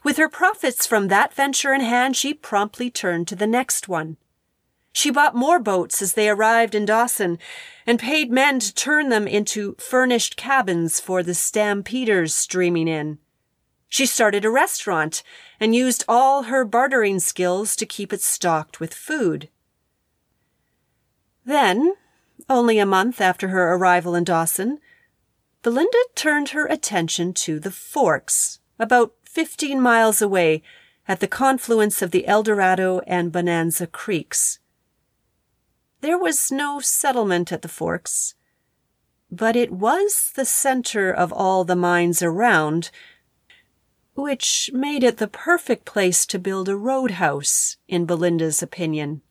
With 0.03 0.17
her 0.17 0.29
profits 0.29 0.85
from 0.85 1.07
that 1.07 1.33
venture 1.33 1.73
in 1.73 1.81
hand, 1.81 2.15
she 2.15 2.33
promptly 2.33 2.89
turned 2.89 3.27
to 3.27 3.35
the 3.35 3.47
next 3.47 3.87
one. 3.87 4.17
She 4.91 5.11
bought 5.11 5.35
more 5.35 5.59
boats 5.59 6.01
as 6.01 6.13
they 6.13 6.29
arrived 6.29 6.73
in 6.73 6.85
Dawson 6.85 7.37
and 7.85 7.99
paid 7.99 8.31
men 8.31 8.59
to 8.59 8.73
turn 8.73 9.09
them 9.09 9.27
into 9.27 9.75
furnished 9.79 10.37
cabins 10.37 10.99
for 10.99 11.21
the 11.21 11.35
stampeders 11.35 12.33
streaming 12.33 12.87
in. 12.87 13.19
She 13.87 14.05
started 14.05 14.43
a 14.43 14.49
restaurant 14.49 15.23
and 15.59 15.73
used 15.73 16.03
all 16.07 16.43
her 16.43 16.65
bartering 16.65 17.19
skills 17.19 17.75
to 17.77 17.85
keep 17.85 18.11
it 18.11 18.21
stocked 18.21 18.79
with 18.79 18.93
food. 18.93 19.49
Then, 21.45 21.95
only 22.49 22.79
a 22.79 22.85
month 22.85 23.21
after 23.21 23.47
her 23.49 23.73
arrival 23.73 24.13
in 24.15 24.25
Dawson, 24.25 24.79
Belinda 25.63 25.97
turned 26.15 26.49
her 26.49 26.65
attention 26.65 27.33
to 27.33 27.59
the 27.59 27.71
Forks, 27.71 28.59
about 28.77 29.13
15 29.23 29.81
miles 29.81 30.21
away 30.21 30.61
at 31.07 31.19
the 31.19 31.27
confluence 31.27 32.01
of 32.01 32.11
the 32.11 32.27
Eldorado 32.27 32.99
and 33.07 33.31
Bonanza 33.31 33.87
Creeks. 33.87 34.59
There 36.01 36.17
was 36.17 36.51
no 36.51 36.79
settlement 36.79 37.51
at 37.51 37.61
the 37.61 37.67
Forks, 37.67 38.35
but 39.31 39.55
it 39.55 39.71
was 39.71 40.31
the 40.35 40.45
center 40.45 41.11
of 41.11 41.33
all 41.33 41.63
the 41.63 41.75
mines 41.75 42.21
around, 42.21 42.91
which 44.17 44.71
made 44.73 45.03
it 45.03 45.17
the 45.17 45.27
perfect 45.27 45.85
place 45.85 46.25
to 46.25 46.39
build 46.39 46.67
a 46.67 46.75
roadhouse, 46.75 47.77
in 47.87 48.03
Belinda's 48.07 48.63
opinion. 48.63 49.21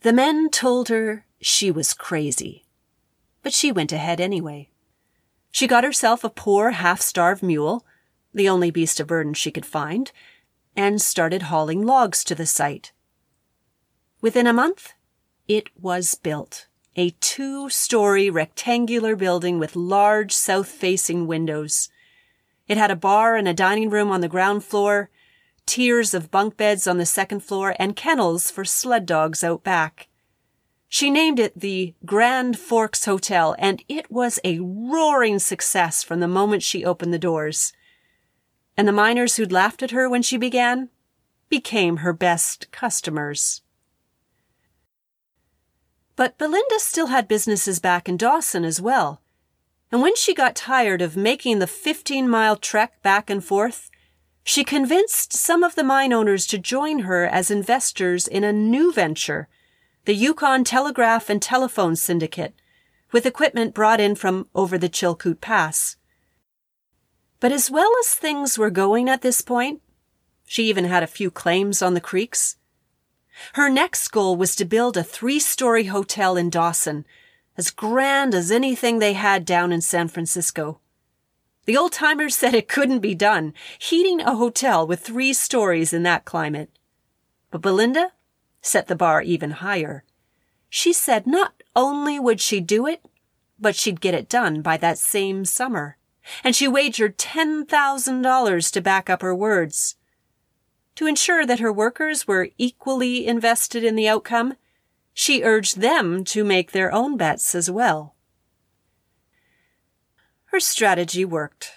The 0.00 0.12
men 0.12 0.50
told 0.50 0.88
her 0.88 1.24
she 1.40 1.70
was 1.70 1.94
crazy, 1.94 2.66
but 3.40 3.52
she 3.52 3.70
went 3.70 3.92
ahead 3.92 4.20
anyway. 4.20 4.68
She 5.52 5.68
got 5.68 5.84
herself 5.84 6.24
a 6.24 6.28
poor, 6.28 6.72
half 6.72 7.00
starved 7.00 7.40
mule, 7.40 7.86
the 8.34 8.48
only 8.48 8.72
beast 8.72 8.98
of 8.98 9.06
burden 9.06 9.32
she 9.32 9.52
could 9.52 9.64
find, 9.64 10.10
and 10.74 11.00
started 11.00 11.42
hauling 11.42 11.86
logs 11.86 12.24
to 12.24 12.34
the 12.34 12.46
site. 12.46 12.90
Within 14.20 14.48
a 14.48 14.52
month, 14.52 14.94
it 15.46 15.68
was 15.80 16.16
built. 16.16 16.66
A 16.96 17.10
two 17.20 17.70
story 17.70 18.28
rectangular 18.28 19.14
building 19.14 19.60
with 19.60 19.76
large 19.76 20.32
south 20.32 20.68
facing 20.68 21.28
windows. 21.28 21.88
It 22.66 22.76
had 22.76 22.90
a 22.90 22.96
bar 22.96 23.36
and 23.36 23.46
a 23.46 23.54
dining 23.54 23.90
room 23.90 24.10
on 24.10 24.20
the 24.20 24.28
ground 24.28 24.64
floor, 24.64 25.10
tiers 25.66 26.14
of 26.14 26.30
bunk 26.30 26.56
beds 26.56 26.86
on 26.86 26.98
the 26.98 27.06
second 27.06 27.40
floor, 27.40 27.74
and 27.78 27.96
kennels 27.96 28.50
for 28.50 28.64
sled 28.64 29.06
dogs 29.06 29.44
out 29.44 29.62
back. 29.62 30.08
She 30.88 31.10
named 31.10 31.40
it 31.40 31.58
the 31.58 31.94
Grand 32.04 32.58
Forks 32.58 33.04
Hotel, 33.04 33.56
and 33.58 33.82
it 33.88 34.10
was 34.10 34.38
a 34.44 34.60
roaring 34.60 35.40
success 35.40 36.02
from 36.02 36.20
the 36.20 36.28
moment 36.28 36.62
she 36.62 36.84
opened 36.84 37.12
the 37.12 37.18
doors. 37.18 37.72
And 38.76 38.86
the 38.86 38.92
miners 38.92 39.36
who'd 39.36 39.52
laughed 39.52 39.82
at 39.82 39.90
her 39.90 40.08
when 40.08 40.22
she 40.22 40.36
began 40.36 40.90
became 41.48 41.98
her 41.98 42.12
best 42.12 42.70
customers. 42.70 43.62
But 46.16 46.38
Belinda 46.38 46.78
still 46.78 47.08
had 47.08 47.26
businesses 47.26 47.80
back 47.80 48.08
in 48.08 48.16
Dawson 48.16 48.64
as 48.64 48.80
well. 48.80 49.20
And 49.94 50.02
when 50.02 50.16
she 50.16 50.34
got 50.34 50.56
tired 50.56 51.00
of 51.00 51.16
making 51.16 51.60
the 51.60 51.68
15 51.68 52.28
mile 52.28 52.56
trek 52.56 53.00
back 53.04 53.30
and 53.30 53.44
forth, 53.44 53.92
she 54.42 54.64
convinced 54.64 55.32
some 55.32 55.62
of 55.62 55.76
the 55.76 55.84
mine 55.84 56.12
owners 56.12 56.48
to 56.48 56.58
join 56.58 57.02
her 57.02 57.24
as 57.24 57.48
investors 57.48 58.26
in 58.26 58.42
a 58.42 58.52
new 58.52 58.92
venture, 58.92 59.46
the 60.04 60.16
Yukon 60.16 60.64
Telegraph 60.64 61.30
and 61.30 61.40
Telephone 61.40 61.94
Syndicate, 61.94 62.56
with 63.12 63.24
equipment 63.24 63.72
brought 63.72 64.00
in 64.00 64.16
from 64.16 64.48
over 64.52 64.76
the 64.76 64.88
Chilkoot 64.88 65.40
Pass. 65.40 65.96
But 67.38 67.52
as 67.52 67.70
well 67.70 67.92
as 68.00 68.14
things 68.14 68.58
were 68.58 68.70
going 68.70 69.08
at 69.08 69.22
this 69.22 69.42
point, 69.42 69.80
she 70.44 70.64
even 70.64 70.86
had 70.86 71.04
a 71.04 71.06
few 71.06 71.30
claims 71.30 71.82
on 71.82 71.94
the 71.94 72.00
creeks. 72.00 72.56
Her 73.52 73.70
next 73.70 74.08
goal 74.08 74.34
was 74.34 74.56
to 74.56 74.64
build 74.64 74.96
a 74.96 75.04
three 75.04 75.38
story 75.38 75.84
hotel 75.84 76.36
in 76.36 76.50
Dawson, 76.50 77.06
as 77.56 77.70
grand 77.70 78.34
as 78.34 78.50
anything 78.50 78.98
they 78.98 79.12
had 79.12 79.44
down 79.44 79.72
in 79.72 79.80
San 79.80 80.08
Francisco. 80.08 80.80
The 81.66 81.76
old 81.76 81.92
timers 81.92 82.36
said 82.36 82.54
it 82.54 82.68
couldn't 82.68 82.98
be 83.00 83.14
done, 83.14 83.54
heating 83.78 84.20
a 84.20 84.36
hotel 84.36 84.86
with 84.86 85.00
three 85.00 85.32
stories 85.32 85.92
in 85.92 86.02
that 86.02 86.24
climate. 86.24 86.70
But 87.50 87.62
Belinda 87.62 88.12
set 88.60 88.86
the 88.86 88.96
bar 88.96 89.22
even 89.22 89.52
higher. 89.52 90.04
She 90.68 90.92
said 90.92 91.26
not 91.26 91.62
only 91.76 92.18
would 92.18 92.40
she 92.40 92.60
do 92.60 92.86
it, 92.86 93.04
but 93.58 93.76
she'd 93.76 94.00
get 94.00 94.14
it 94.14 94.28
done 94.28 94.60
by 94.60 94.76
that 94.78 94.98
same 94.98 95.44
summer. 95.44 95.96
And 96.42 96.56
she 96.56 96.66
wagered 96.66 97.18
$10,000 97.18 98.72
to 98.72 98.80
back 98.80 99.08
up 99.08 99.22
her 99.22 99.34
words. 99.34 99.96
To 100.96 101.06
ensure 101.06 101.44
that 101.46 101.60
her 101.60 101.72
workers 101.72 102.26
were 102.26 102.50
equally 102.56 103.26
invested 103.26 103.84
in 103.84 103.94
the 103.94 104.08
outcome, 104.08 104.54
she 105.14 105.44
urged 105.44 105.78
them 105.78 106.24
to 106.24 106.44
make 106.44 106.72
their 106.72 106.92
own 106.92 107.16
bets 107.16 107.54
as 107.54 107.70
well. 107.70 108.14
Her 110.46 110.60
strategy 110.60 111.24
worked. 111.24 111.72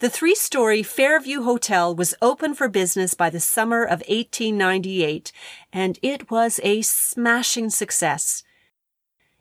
The 0.00 0.08
three 0.08 0.36
story 0.36 0.84
Fairview 0.84 1.42
Hotel 1.42 1.92
was 1.92 2.14
open 2.22 2.54
for 2.54 2.68
business 2.68 3.14
by 3.14 3.30
the 3.30 3.40
summer 3.40 3.82
of 3.82 4.04
1898, 4.06 5.32
and 5.72 5.98
it 6.02 6.30
was 6.30 6.60
a 6.62 6.82
smashing 6.82 7.70
success. 7.70 8.44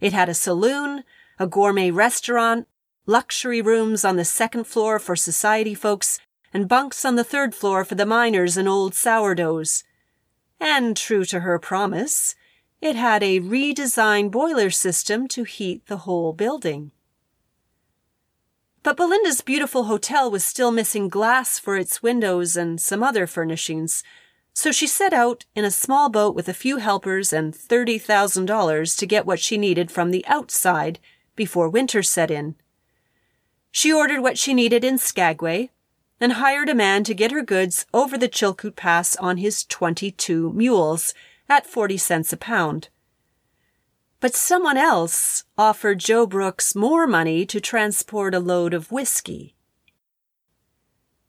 It 0.02 0.14
had 0.14 0.30
a 0.30 0.34
saloon, 0.34 1.04
a 1.38 1.46
gourmet 1.46 1.92
restaurant, 1.92 2.68
luxury 3.06 3.62
rooms 3.62 4.04
on 4.04 4.16
the 4.16 4.26
second 4.26 4.66
floor 4.66 4.98
for 4.98 5.16
society 5.16 5.76
folks, 5.76 6.20
and 6.52 6.68
bunks 6.68 7.06
on 7.06 7.16
the 7.16 7.24
third 7.24 7.54
floor 7.54 7.86
for 7.86 7.96
the 7.96 8.06
miners 8.06 8.58
and 8.58 8.68
old 8.68 8.96
sourdoughs. 8.96 9.84
And 10.60 10.98
true 10.98 11.24
to 11.26 11.42
her 11.42 11.60
promise, 11.60 12.36
it 12.82 12.96
had 12.96 13.24
a 13.24 13.40
redesigned 13.40 14.32
boiler 14.32 14.70
system 14.70 15.28
to 15.28 15.44
heat 15.44 15.86
the 15.88 15.98
whole 15.98 16.34
building. 16.34 16.92
But 18.84 18.98
Belinda's 18.98 19.42
beautiful 19.42 19.86
hotel 19.86 20.32
was 20.32 20.46
still 20.46 20.72
missing 20.72 21.10
glass 21.10 21.60
for 21.60 21.76
its 21.76 22.02
windows 22.04 22.56
and 22.56 22.80
some 22.80 23.04
other 23.04 23.28
furnishings, 23.28 24.04
so 24.54 24.72
she 24.72 24.88
set 24.88 25.14
out 25.14 25.46
in 25.56 25.66
a 25.66 25.72
small 25.72 26.10
boat 26.10 26.36
with 26.36 26.48
a 26.48 26.54
few 26.54 26.78
helpers 26.78 27.34
and 27.34 27.54
$30,000 27.54 28.98
to 28.98 29.06
get 29.06 29.26
what 29.26 29.40
she 29.40 29.58
needed 29.58 29.92
from 29.92 30.12
the 30.12 30.26
outside 30.28 31.00
before 31.36 31.70
winter 31.70 32.02
set 32.02 32.32
in. 32.32 32.56
She 33.72 33.92
ordered 33.92 34.22
what 34.22 34.38
she 34.38 34.54
needed 34.54 34.84
in 34.84 34.98
Skagway 34.98 35.70
and 36.20 36.34
hired 36.34 36.70
a 36.70 36.76
man 36.76 37.04
to 37.04 37.14
get 37.14 37.32
her 37.32 37.44
goods 37.44 37.86
over 37.94 38.18
the 38.18 38.30
Chilkoot 38.30 38.76
Pass 38.76 39.16
on 39.18 39.38
his 39.38 39.64
22 39.66 40.52
mules 40.54 41.14
at 41.50 41.66
40 41.66 41.98
cents 41.98 42.34
a 42.34 42.38
pound. 42.38 42.90
But 44.20 44.36
someone 44.36 44.78
else 44.78 45.44
offered 45.58 46.00
Joe 46.00 46.26
Brooks 46.26 46.76
more 46.76 47.06
money 47.06 47.46
to 47.46 47.62
transport 47.62 48.34
a 48.34 48.40
load 48.40 48.74
of 48.74 48.92
whiskey. 48.92 49.56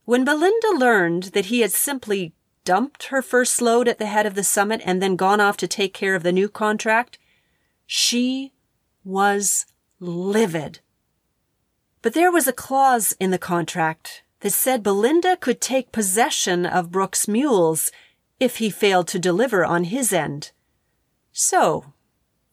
When 0.05 0.25
Belinda 0.25 0.71
learned 0.71 1.25
that 1.35 1.47
he 1.47 1.61
had 1.61 1.73
simply 1.73 2.33
dumped 2.65 3.05
her 3.05 3.21
first 3.21 3.61
load 3.61 3.89
at 3.89 3.99
the 3.99 4.07
head 4.07 4.25
of 4.25 4.35
the 4.35 4.45
summit 4.45 4.81
and 4.85 5.03
then 5.03 5.17
gone 5.17 5.41
off 5.41 5.57
to 5.59 5.69
take 5.69 5.93
care 5.93 6.15
of 6.15 6.23
the 6.23 6.33
new 6.33 6.49
contract, 6.49 7.19
she 7.87 8.53
was 9.05 9.67
livid. 10.01 10.81
But 12.01 12.15
there 12.15 12.33
was 12.33 12.47
a 12.47 12.53
clause 12.53 13.15
in 13.21 13.31
the 13.31 13.39
contract 13.39 14.23
that 14.41 14.51
said 14.51 14.83
Belinda 14.83 15.37
could 15.37 15.61
take 15.61 15.93
possession 15.93 16.65
of 16.65 16.91
Brooks' 16.91 17.29
mules 17.29 17.91
if 18.41 18.57
he 18.57 18.71
failed 18.71 19.09
to 19.09 19.19
deliver 19.19 19.65
on 19.65 19.85
his 19.85 20.13
end. 20.13 20.53
So 21.33 21.93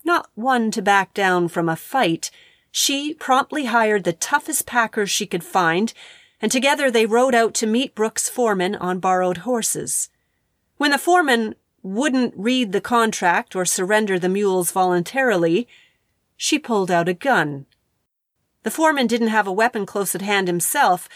not 0.05 0.29
one 0.35 0.69
to 0.71 0.81
back 0.81 1.13
down 1.13 1.47
from 1.47 1.67
a 1.67 1.75
fight, 1.75 2.29
she 2.71 3.13
promptly 3.13 3.65
hired 3.65 4.03
the 4.03 4.13
toughest 4.13 4.65
packers 4.65 5.09
she 5.09 5.25
could 5.25 5.43
find, 5.43 5.93
and 6.39 6.51
together 6.51 6.91
they 6.91 7.05
rode 7.05 7.33
out 7.33 7.53
to 7.55 7.67
meet 7.67 7.95
Brooks' 7.95 8.29
foreman 8.29 8.75
on 8.75 8.99
borrowed 8.99 9.37
horses. 9.37 10.09
When 10.77 10.91
the 10.91 10.97
foreman 10.97 11.55
wouldn't 11.81 12.33
read 12.37 12.71
the 12.71 12.81
contract 12.81 13.55
or 13.55 13.65
surrender 13.65 14.19
the 14.19 14.29
mules 14.29 14.71
voluntarily, 14.71 15.67
she 16.37 16.59
pulled 16.59 16.91
out 16.91 17.09
a 17.09 17.13
gun. 17.13 17.65
The 18.63 18.71
foreman 18.71 19.07
didn't 19.07 19.29
have 19.29 19.47
a 19.47 19.51
weapon 19.51 19.85
close 19.85 20.13
at 20.13 20.21
hand 20.21 20.47
himself, 20.47 21.07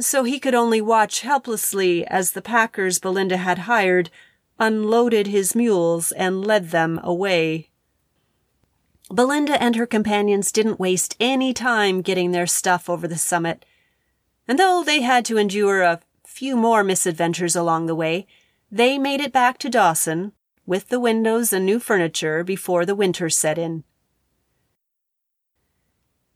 so 0.00 0.24
he 0.24 0.38
could 0.38 0.54
only 0.54 0.80
watch 0.80 1.20
helplessly 1.20 2.06
as 2.06 2.32
the 2.32 2.42
packers 2.42 2.98
Belinda 2.98 3.36
had 3.36 3.60
hired 3.60 4.10
unloaded 4.58 5.26
his 5.26 5.54
mules 5.54 6.12
and 6.12 6.46
led 6.46 6.70
them 6.70 6.98
away. 7.02 7.68
Belinda 9.10 9.60
and 9.62 9.76
her 9.76 9.86
companions 9.86 10.50
didn't 10.50 10.80
waste 10.80 11.16
any 11.20 11.52
time 11.52 12.02
getting 12.02 12.32
their 12.32 12.46
stuff 12.46 12.90
over 12.90 13.06
the 13.06 13.18
summit, 13.18 13.64
and 14.48 14.58
though 14.58 14.82
they 14.82 15.02
had 15.02 15.24
to 15.26 15.38
endure 15.38 15.82
a 15.82 16.00
few 16.26 16.56
more 16.56 16.82
misadventures 16.82 17.54
along 17.54 17.86
the 17.86 17.94
way, 17.94 18.26
they 18.70 18.98
made 18.98 19.20
it 19.20 19.32
back 19.32 19.58
to 19.58 19.68
Dawson 19.68 20.32
with 20.64 20.88
the 20.88 20.98
windows 20.98 21.52
and 21.52 21.64
new 21.64 21.78
furniture 21.78 22.42
before 22.42 22.84
the 22.84 22.94
winter 22.94 23.30
set 23.30 23.58
in. 23.58 23.84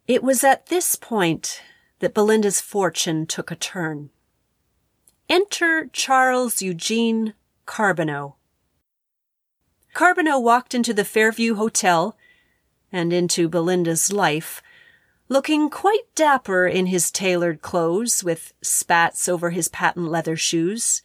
It 0.07 0.23
was 0.23 0.43
at 0.43 0.67
this 0.67 0.95
point 0.95 1.61
that 2.01 2.13
Belinda's 2.13 2.59
fortune 2.59 3.25
took 3.25 3.49
a 3.49 3.55
turn. 3.55 4.09
Enter 5.29 5.87
Charles 5.93 6.61
Eugene 6.61 7.33
Carbonneau. 7.65 8.35
Carbonneau 9.93 10.39
walked 10.39 10.73
into 10.73 10.93
the 10.93 11.05
Fairview 11.05 11.55
Hotel 11.55 12.17
and 12.91 13.13
into 13.13 13.47
Belinda's 13.47 14.11
life, 14.11 14.61
looking 15.29 15.69
quite 15.69 16.13
dapper 16.15 16.67
in 16.67 16.87
his 16.87 17.11
tailored 17.11 17.61
clothes 17.61 18.23
with 18.23 18.53
spats 18.61 19.29
over 19.29 19.51
his 19.51 19.69
patent 19.69 20.09
leather 20.09 20.35
shoes. 20.35 21.01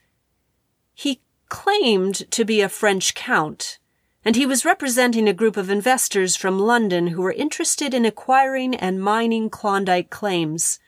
He 0.95 1.21
claimed 1.49 2.29
to 2.33 2.45
be 2.45 2.61
a 2.61 2.69
French 2.69 3.15
count, 3.15 3.79
and 4.25 4.35
he 4.35 4.47
was 4.47 4.65
representing 4.65 5.29
a 5.29 5.35
group 5.35 5.57
of 5.57 5.71
investors 5.71 6.35
from 6.35 6.59
London 6.59 7.09
who 7.09 7.23
were 7.23 7.33
interested 7.33 7.95
in 7.95 8.05
acquiring 8.05 8.75
and 8.75 9.01
mining 9.01 9.51
Klondike 9.51 10.11
claims. 10.11 10.81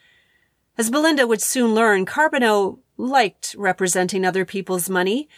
As 0.78 0.90
Belinda 0.90 1.26
would 1.26 1.42
soon 1.42 1.74
learn, 1.74 2.06
Carbonneau 2.06 2.78
liked 2.96 3.56
representing 3.58 4.24
other 4.24 4.44
people's 4.44 4.88
money, 4.88 5.28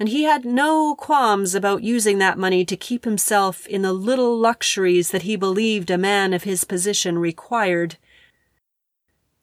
and 0.00 0.08
he 0.08 0.24
had 0.24 0.44
no 0.44 0.96
qualms 0.96 1.54
about 1.54 1.84
using 1.84 2.18
that 2.18 2.36
money 2.36 2.64
to 2.64 2.76
keep 2.76 3.04
himself 3.04 3.68
in 3.68 3.82
the 3.82 3.92
little 3.92 4.36
luxuries 4.36 5.12
that 5.12 5.22
he 5.22 5.36
believed 5.36 5.92
a 5.92 5.96
man 5.96 6.32
of 6.32 6.42
his 6.42 6.64
position 6.64 7.18
required. 7.18 7.98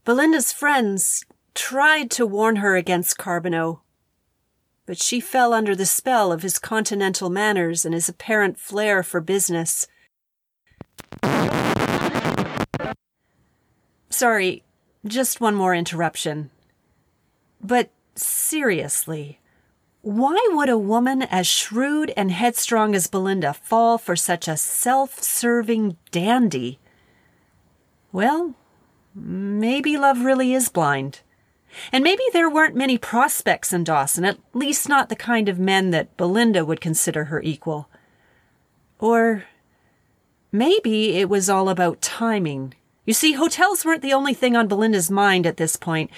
Belinda's 0.03 0.51
friends 0.51 1.23
tried 1.55 2.11
to 2.11 2.25
warn 2.25 2.57
her 2.57 2.75
against 2.75 3.17
Carbonneau, 3.17 3.79
but 4.85 5.01
she 5.01 5.21
fell 5.21 5.53
under 5.53 5.77
the 5.77 5.85
spell 5.85 6.33
of 6.33 6.41
his 6.41 6.59
continental 6.59 7.29
manners 7.29 7.85
and 7.85 7.93
his 7.93 8.09
apparent 8.09 8.59
flair 8.59 9.01
for 9.01 9.21
business. 9.21 9.87
Sorry, 14.09 14.65
just 15.05 15.41
one 15.41 15.55
more 15.55 15.73
interruption. 15.73 16.49
But 17.61 17.89
seriously, 18.15 19.39
why 20.01 20.37
would 20.51 20.69
a 20.69 20.77
woman 20.77 21.21
as 21.23 21.45
shrewd 21.45 22.11
and 22.17 22.31
headstrong 22.31 22.95
as 22.95 23.07
Belinda 23.07 23.53
fall 23.53 23.97
for 23.97 24.15
such 24.15 24.47
a 24.47 24.57
self 24.57 25.21
serving 25.21 25.97
dandy? 26.11 26.79
Well, 28.11 28.55
maybe 29.13 29.97
love 29.97 30.21
really 30.21 30.53
is 30.53 30.69
blind. 30.69 31.21
And 31.91 32.03
maybe 32.03 32.23
there 32.33 32.49
weren't 32.49 32.75
many 32.75 32.97
prospects 32.97 33.71
in 33.71 33.83
Dawson, 33.83 34.25
at 34.25 34.39
least 34.53 34.89
not 34.89 35.09
the 35.09 35.15
kind 35.15 35.47
of 35.47 35.59
men 35.59 35.91
that 35.91 36.17
Belinda 36.17 36.65
would 36.65 36.81
consider 36.81 37.25
her 37.25 37.41
equal. 37.41 37.87
Or 38.99 39.45
maybe 40.51 41.13
it 41.13 41.29
was 41.29 41.49
all 41.49 41.69
about 41.69 42.01
timing. 42.01 42.73
You 43.05 43.13
see, 43.13 43.33
hotels 43.33 43.83
weren't 43.83 44.03
the 44.03 44.13
only 44.13 44.33
thing 44.33 44.55
on 44.55 44.67
Belinda's 44.67 45.09
mind 45.09 45.47
at 45.47 45.57
this 45.57 45.75
point. 45.75 46.11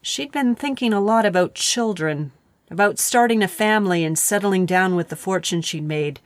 She'd 0.00 0.32
been 0.32 0.54
thinking 0.54 0.92
a 0.92 1.00
lot 1.00 1.26
about 1.26 1.54
children, 1.54 2.32
about 2.70 2.98
starting 2.98 3.42
a 3.42 3.48
family 3.48 4.04
and 4.04 4.18
settling 4.18 4.64
down 4.64 4.96
with 4.96 5.10
the 5.10 5.16
fortune 5.16 5.60
she'd 5.60 5.84
made. 5.84 6.20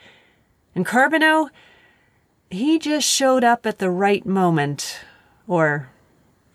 And 0.74 0.87
Carbonneau, 0.87 1.50
he 2.48 2.78
just 2.78 3.08
showed 3.08 3.42
up 3.42 3.66
at 3.66 3.78
the 3.78 3.90
right 3.90 4.24
moment, 4.24 5.00
or 5.48 5.90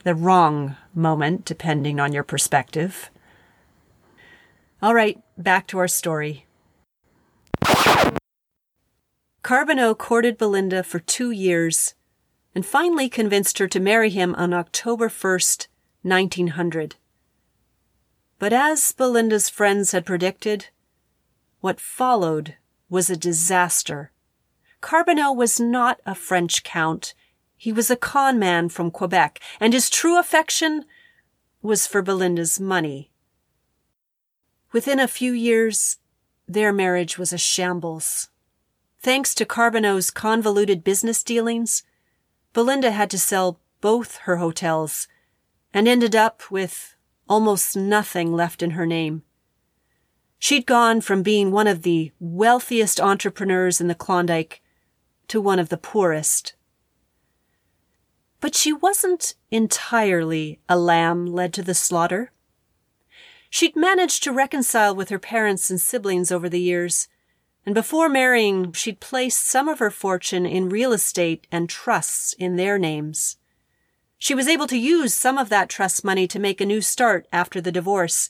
the 0.03 0.15
wrong 0.15 0.77
moment, 0.95 1.43
depending 1.43 1.99
on 1.99 2.13
your 2.13 2.23
perspective. 2.23 3.10
All 4.82 4.95
right, 4.95 5.21
back 5.38 5.67
to 5.67 5.79
our 5.79 5.88
story. 5.88 6.45
Carbonneau 9.43 9.97
courted 9.97 10.38
Belinda 10.38 10.84
for 10.84 10.99
two 10.99 11.32
years 11.32 11.95
and 12.56 12.66
finally 12.66 13.10
convinced 13.10 13.58
her 13.58 13.68
to 13.68 13.80
marry 13.80 14.10
him 14.10 14.36
on 14.36 14.54
October 14.54 15.10
1st, 15.10 15.68
1900. 16.04 16.96
But 18.39 18.54
as 18.54 18.92
Belinda's 18.92 19.50
friends 19.50 19.92
had 19.92 20.06
predicted, 20.06 20.68
what 21.62 21.80
followed 21.80 22.56
was 22.89 23.10
a 23.10 23.18
disaster. 23.18 24.12
Carbonneau 24.82 25.32
was 25.32 25.60
not 25.60 26.02
a 26.06 26.13
French 26.13 26.63
count. 26.63 27.13
He 27.56 27.72
was 27.72 27.89
a 27.89 27.96
con 27.96 28.38
man 28.38 28.68
from 28.70 28.92
Quebec, 28.92 29.39
and 29.60 29.74
his 29.74 29.89
true 29.89 30.20
affection 30.20 30.84
was 31.62 31.88
for 31.88 32.02
Belinda's 32.02 32.60
money. 32.60 33.10
Within 34.74 35.00
a 35.00 35.08
few 35.08 35.32
years, 35.32 35.98
their 36.48 36.74
marriage 36.74 37.18
was 37.18 37.32
a 37.32 37.38
shambles. 37.38 38.30
Thanks 39.00 39.34
to 39.36 39.46
Carbonneau's 39.46 40.12
convoluted 40.12 40.84
business 40.84 41.24
dealings, 41.24 41.84
Belinda 42.54 42.92
had 42.92 43.10
to 43.10 43.20
sell 43.20 43.60
both 43.82 44.18
her 44.18 44.38
hotels 44.38 45.08
and 45.74 45.88
ended 45.88 46.16
up 46.16 46.50
with 46.52 46.96
almost 47.28 47.76
nothing 47.76 48.32
left 48.32 48.62
in 48.62 48.72
her 48.72 48.86
name. 48.86 49.24
She'd 50.38 50.66
gone 50.66 51.02
from 51.02 51.24
being 51.24 51.52
one 51.52 51.68
of 51.68 51.84
the 51.84 52.12
wealthiest 52.20 53.00
entrepreneurs 53.00 53.82
in 53.82 53.88
the 53.88 53.96
Klondike 53.96 54.62
to 55.30 55.42
one 55.42 55.58
of 55.58 55.70
the 55.70 55.78
poorest. 55.78 56.54
But 58.39 58.54
she 58.54 58.74
wasn't 58.74 59.36
entirely 59.52 60.60
a 60.68 60.78
lamb 60.78 61.26
led 61.26 61.54
to 61.54 61.63
the 61.63 61.74
slaughter. 61.74 62.32
She'd 63.50 63.76
managed 63.76 64.22
to 64.24 64.34
reconcile 64.34 64.94
with 64.94 65.10
her 65.10 65.20
parents 65.20 65.70
and 65.70 65.80
siblings 65.80 66.32
over 66.32 66.50
the 66.50 66.60
years, 66.60 67.08
and 67.65 67.73
before 67.73 68.10
marrying, 68.10 68.73
she'd 68.73 68.99
placed 68.99 69.45
some 69.45 69.67
of 69.69 69.80
her 69.80 69.89
fortune 69.89 70.45
in 70.45 70.69
real 70.69 70.91
estate 70.91 71.47
and 71.52 71.69
trusts 71.69 72.34
in 72.34 72.56
their 72.56 72.78
names. 72.78 73.38
She 74.17 74.36
was 74.36 74.47
able 74.47 74.67
to 74.67 74.78
use 74.78 75.13
some 75.13 75.38
of 75.38 75.49
that 75.49 75.69
trust 75.69 76.04
money 76.04 76.28
to 76.28 76.39
make 76.39 76.60
a 76.62 76.65
new 76.65 76.82
start 76.82 77.28
after 77.32 77.62
the 77.62 77.71
divorce. 77.71 78.30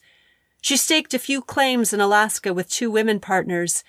She 0.60 0.76
staked 0.76 1.14
a 1.14 1.18
few 1.18 1.40
claims 1.40 1.92
in 1.92 2.00
Alaska 2.00 2.54
with 2.54 2.70
two 2.70 2.90
women 2.90 3.20
partners 3.20 3.84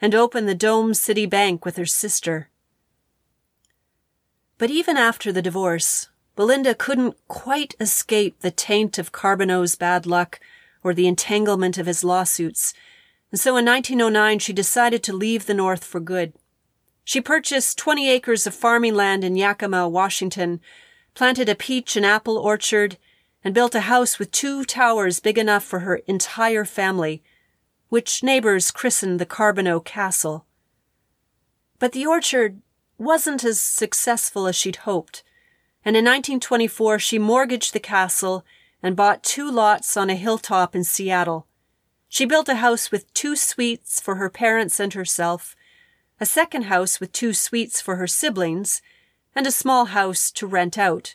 and 0.00 0.14
opened 0.14 0.48
the 0.48 0.54
Dome 0.54 0.94
City 0.94 1.26
Bank 1.26 1.64
with 1.64 1.76
her 1.76 1.86
sister. 1.86 2.50
But 4.56 4.70
even 4.70 4.96
after 4.96 5.32
the 5.32 5.42
divorce, 5.42 6.08
Belinda 6.36 6.74
couldn't 6.74 7.16
quite 7.26 7.74
escape 7.80 8.40
the 8.40 8.50
taint 8.50 8.98
of 8.98 9.12
Carbonneau's 9.12 9.74
bad 9.74 10.06
luck 10.06 10.40
or 10.84 10.94
the 10.94 11.08
entanglement 11.08 11.78
of 11.78 11.86
his 11.86 12.04
lawsuits, 12.04 12.74
and 13.30 13.40
so 13.40 13.56
in 13.56 13.64
1909 13.64 14.38
she 14.38 14.52
decided 14.52 15.02
to 15.02 15.12
leave 15.12 15.46
the 15.46 15.54
North 15.54 15.84
for 15.84 16.00
good. 16.00 16.32
She 17.04 17.20
purchased 17.20 17.78
20 17.78 18.10
acres 18.10 18.46
of 18.46 18.54
farming 18.54 18.94
land 18.94 19.24
in 19.24 19.34
Yakima, 19.34 19.88
Washington, 19.88 20.60
planted 21.14 21.48
a 21.48 21.54
peach 21.54 21.96
and 21.96 22.04
apple 22.06 22.38
orchard, 22.38 22.98
and 23.42 23.54
built 23.54 23.74
a 23.74 23.80
house 23.80 24.18
with 24.18 24.30
two 24.30 24.64
towers 24.64 25.18
big 25.18 25.38
enough 25.38 25.64
for 25.64 25.80
her 25.80 25.96
entire 26.06 26.64
family, 26.64 27.22
which 27.88 28.22
neighbors 28.22 28.70
christened 28.70 29.18
the 29.18 29.26
Carbonneau 29.26 29.80
Castle. 29.80 30.44
But 31.78 31.92
the 31.92 32.06
orchard 32.06 32.60
wasn't 32.98 33.42
as 33.42 33.60
successful 33.60 34.46
as 34.46 34.54
she'd 34.54 34.76
hoped, 34.76 35.22
and 35.84 35.96
in 35.96 36.04
1924 36.04 36.98
she 36.98 37.18
mortgaged 37.18 37.72
the 37.72 37.80
castle 37.80 38.44
and 38.82 38.94
bought 38.94 39.24
two 39.24 39.50
lots 39.50 39.96
on 39.96 40.10
a 40.10 40.14
hilltop 40.14 40.76
in 40.76 40.84
Seattle. 40.84 41.47
She 42.08 42.24
built 42.24 42.48
a 42.48 42.56
house 42.56 42.90
with 42.90 43.12
two 43.12 43.36
suites 43.36 44.00
for 44.00 44.16
her 44.16 44.30
parents 44.30 44.80
and 44.80 44.92
herself, 44.94 45.54
a 46.18 46.26
second 46.26 46.62
house 46.62 47.00
with 47.00 47.12
two 47.12 47.32
suites 47.32 47.80
for 47.80 47.96
her 47.96 48.06
siblings, 48.06 48.82
and 49.34 49.46
a 49.46 49.52
small 49.52 49.86
house 49.86 50.30
to 50.32 50.46
rent 50.46 50.78
out. 50.78 51.14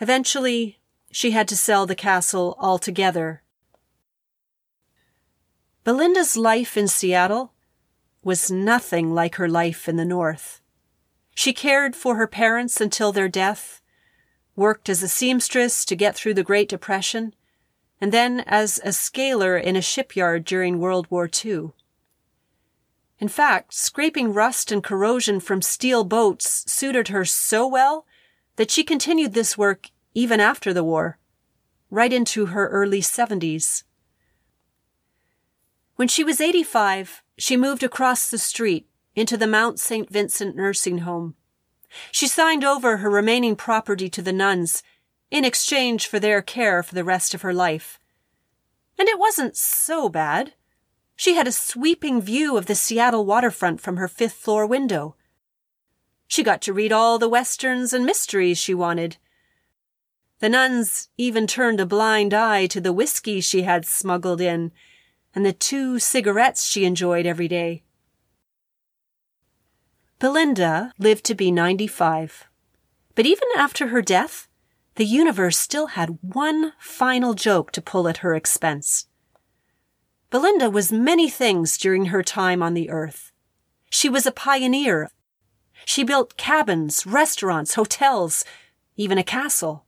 Eventually, 0.00 0.78
she 1.10 1.30
had 1.30 1.46
to 1.48 1.56
sell 1.56 1.86
the 1.86 1.94
castle 1.94 2.56
altogether. 2.58 3.42
Belinda's 5.84 6.36
life 6.36 6.76
in 6.76 6.88
Seattle 6.88 7.52
was 8.24 8.50
nothing 8.50 9.14
like 9.14 9.36
her 9.36 9.48
life 9.48 9.88
in 9.88 9.96
the 9.96 10.04
North. 10.04 10.60
She 11.34 11.52
cared 11.52 11.94
for 11.94 12.16
her 12.16 12.26
parents 12.26 12.80
until 12.80 13.12
their 13.12 13.28
death, 13.28 13.80
worked 14.56 14.88
as 14.88 15.02
a 15.02 15.08
seamstress 15.08 15.84
to 15.84 15.94
get 15.94 16.16
through 16.16 16.34
the 16.34 16.42
Great 16.42 16.68
Depression, 16.68 17.34
and 18.00 18.12
then 18.12 18.40
as 18.46 18.80
a 18.84 18.92
scaler 18.92 19.56
in 19.56 19.76
a 19.76 19.82
shipyard 19.82 20.44
during 20.44 20.78
World 20.78 21.06
War 21.10 21.28
II. 21.44 21.70
In 23.18 23.28
fact, 23.28 23.72
scraping 23.72 24.34
rust 24.34 24.70
and 24.70 24.84
corrosion 24.84 25.40
from 25.40 25.62
steel 25.62 26.04
boats 26.04 26.70
suited 26.70 27.08
her 27.08 27.24
so 27.24 27.66
well 27.66 28.06
that 28.56 28.70
she 28.70 28.84
continued 28.84 29.32
this 29.32 29.56
work 29.56 29.90
even 30.14 30.40
after 30.40 30.74
the 30.74 30.84
war, 30.84 31.18
right 31.90 32.12
into 32.12 32.46
her 32.46 32.68
early 32.68 33.00
70s. 33.00 33.84
When 35.96 36.08
she 36.08 36.22
was 36.22 36.40
85, 36.40 37.22
she 37.38 37.56
moved 37.56 37.82
across 37.82 38.28
the 38.28 38.38
street 38.38 38.86
into 39.14 39.38
the 39.38 39.46
Mount 39.46 39.80
St. 39.80 40.10
Vincent 40.10 40.54
nursing 40.54 40.98
home. 40.98 41.34
She 42.12 42.28
signed 42.28 42.64
over 42.64 42.98
her 42.98 43.08
remaining 43.08 43.56
property 43.56 44.10
to 44.10 44.20
the 44.20 44.32
nuns 44.32 44.82
in 45.30 45.44
exchange 45.44 46.06
for 46.06 46.18
their 46.18 46.42
care 46.42 46.82
for 46.82 46.94
the 46.94 47.04
rest 47.04 47.34
of 47.34 47.42
her 47.42 47.52
life. 47.52 47.98
And 48.98 49.08
it 49.08 49.18
wasn't 49.18 49.56
so 49.56 50.08
bad. 50.08 50.54
She 51.16 51.34
had 51.34 51.46
a 51.46 51.52
sweeping 51.52 52.20
view 52.20 52.56
of 52.56 52.66
the 52.66 52.74
Seattle 52.74 53.24
waterfront 53.24 53.80
from 53.80 53.96
her 53.96 54.08
fifth 54.08 54.34
floor 54.34 54.66
window. 54.66 55.16
She 56.28 56.42
got 56.42 56.60
to 56.62 56.72
read 56.72 56.92
all 56.92 57.18
the 57.18 57.28
westerns 57.28 57.92
and 57.92 58.04
mysteries 58.04 58.58
she 58.58 58.74
wanted. 58.74 59.16
The 60.40 60.48
nuns 60.48 61.08
even 61.16 61.46
turned 61.46 61.80
a 61.80 61.86
blind 61.86 62.34
eye 62.34 62.66
to 62.66 62.80
the 62.80 62.92
whiskey 62.92 63.40
she 63.40 63.62
had 63.62 63.86
smuggled 63.86 64.40
in 64.40 64.72
and 65.34 65.44
the 65.44 65.52
two 65.52 65.98
cigarettes 65.98 66.64
she 66.64 66.84
enjoyed 66.84 67.26
every 67.26 67.48
day. 67.48 67.82
Belinda 70.18 70.92
lived 70.98 71.24
to 71.26 71.34
be 71.34 71.50
95. 71.50 72.46
But 73.14 73.26
even 73.26 73.48
after 73.56 73.88
her 73.88 74.00
death, 74.00 74.45
the 74.96 75.04
universe 75.04 75.58
still 75.58 75.88
had 75.88 76.18
one 76.22 76.72
final 76.78 77.34
joke 77.34 77.70
to 77.72 77.82
pull 77.82 78.08
at 78.08 78.18
her 78.18 78.34
expense. 78.34 79.06
Belinda 80.30 80.68
was 80.68 80.90
many 80.90 81.28
things 81.30 81.78
during 81.78 82.06
her 82.06 82.22
time 82.22 82.62
on 82.62 82.74
the 82.74 82.90
earth. 82.90 83.30
She 83.90 84.08
was 84.08 84.26
a 84.26 84.32
pioneer. 84.32 85.10
She 85.84 86.02
built 86.02 86.36
cabins, 86.36 87.06
restaurants, 87.06 87.74
hotels, 87.74 88.44
even 88.96 89.18
a 89.18 89.22
castle. 89.22 89.84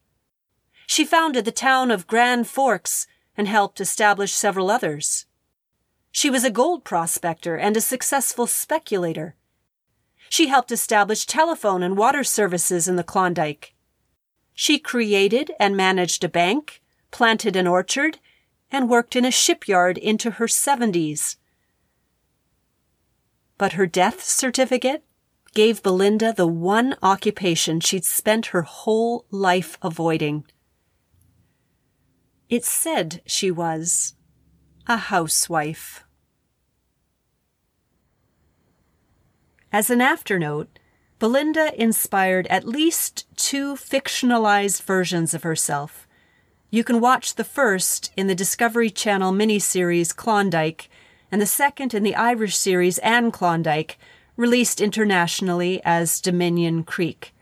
She 0.87 1.05
founded 1.05 1.44
the 1.44 1.53
town 1.53 1.90
of 1.90 2.07
Grand 2.07 2.47
Forks 2.47 3.07
and 3.37 3.49
helped 3.49 3.81
establish 3.81 4.33
several 4.33 4.71
others. 4.71 5.27
She 6.12 6.31
was 6.31 6.44
a 6.44 6.51
gold 6.51 6.85
prospector 6.85 7.57
and 7.57 7.77
a 7.77 7.81
successful 7.81 8.47
speculator. 8.47 9.37
She 10.29 10.49
helped 10.49 10.71
establish 10.71 11.27
telephone 11.27 11.83
and 11.83 11.97
water 11.97 12.25
services 12.25 12.88
in 12.88 12.97
the 12.97 13.05
Klondike. 13.05 13.75
She 14.61 14.81
created 14.81 15.53
and 15.61 15.77
managed 15.77 16.25
a 16.25 16.29
bank, 16.29 16.83
planted 17.12 17.55
an 17.55 17.68
orchard, 17.68 18.18
and 18.73 18.90
worked 18.90 19.14
in 19.14 19.25
a 19.25 19.31
shipyard 19.31 19.97
into 19.97 20.33
her 20.33 20.49
70s. 20.49 21.37
But 23.57 23.75
her 23.75 23.87
death 23.87 24.21
certificate 24.25 25.05
gave 25.55 25.81
Belinda 25.85 26.33
the 26.33 26.49
one 26.49 26.97
occupation 27.05 27.79
she'd 27.79 28.05
spent 28.05 28.47
her 28.47 28.62
whole 28.62 29.27
life 29.31 29.79
avoiding. 29.81 30.44
It 32.49 32.64
said 32.64 33.23
she 33.27 33.53
was 33.53 34.16
a 34.88 34.97
housewife. 34.97 36.03
As 39.71 39.88
an 39.88 40.01
afternote, 40.01 40.78
Belinda 41.19 41.73
inspired 41.81 42.47
at 42.47 42.69
least 42.69 43.27
two 43.37 43.75
fictionalized 43.75 44.83
versions 44.83 45.35
of 45.35 45.43
herself. 45.43 46.07
You 46.71 46.85
can 46.85 47.01
watch 47.01 47.35
the 47.35 47.45
first 47.45 48.13
in 48.17 48.29
the 48.29 48.37
Discovery 48.37 48.89
Channel 48.89 49.33
miniseries 49.33 50.15
Klondike, 50.15 50.89
and 51.33 51.43
the 51.43 51.47
second 51.47 51.93
in 51.93 52.05
the 52.05 52.15
Irish 52.15 52.57
series 52.57 52.99
An 52.99 53.33
Klondike, 53.33 53.99
released 54.37 54.81
internationally 54.81 55.81
as 55.85 56.21
Dominion 56.21 56.85
Creek. 56.85 57.35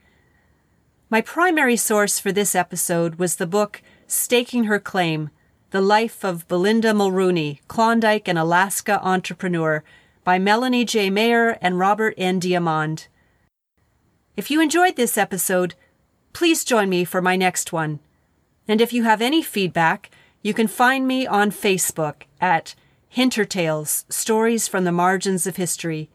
My 1.11 1.21
primary 1.21 1.77
source 1.77 2.19
for 2.19 2.33
this 2.33 2.55
episode 2.55 3.17
was 3.17 3.37
the 3.37 3.47
book 3.47 3.83
Staking 4.07 4.65
Her 4.65 4.81
Claim 4.81 5.31
The 5.71 5.83
Life 5.83 6.25
of 6.25 6.49
Belinda 6.49 6.95
Mulrooney, 6.95 7.61
Klondike 7.69 8.27
and 8.27 8.39
Alaska 8.39 9.01
Entrepreneur 9.03 9.85
by 10.25 10.39
Melanie 10.39 10.87
J. 10.87 11.11
Mayer 11.11 11.59
and 11.61 11.79
Robert 11.79 12.15
N. 12.17 12.41
DeArmond. 12.41 13.09
If 14.37 14.51
you 14.51 14.61
enjoyed 14.61 14.97
this 14.97 15.17
episode, 15.17 15.75
please 16.35 16.63
join 16.63 16.91
me 16.91 17.05
for 17.05 17.23
my 17.23 17.37
next 17.37 17.73
one. 17.73 18.01
And 18.69 18.83
if 18.83 18.93
you 18.93 19.05
have 19.05 19.23
any 19.23 19.43
feedback, 19.43 20.11
you 20.43 20.53
can 20.53 20.67
find 20.67 21.07
me 21.07 21.27
on 21.27 21.51
Facebook 21.51 22.25
at 22.39 22.75
Hintertales 23.15 24.05
Stories 24.13 24.69
from 24.69 24.85
the 24.85 24.93
Margins 24.93 25.47
of 25.47 25.57
History. 25.57 26.11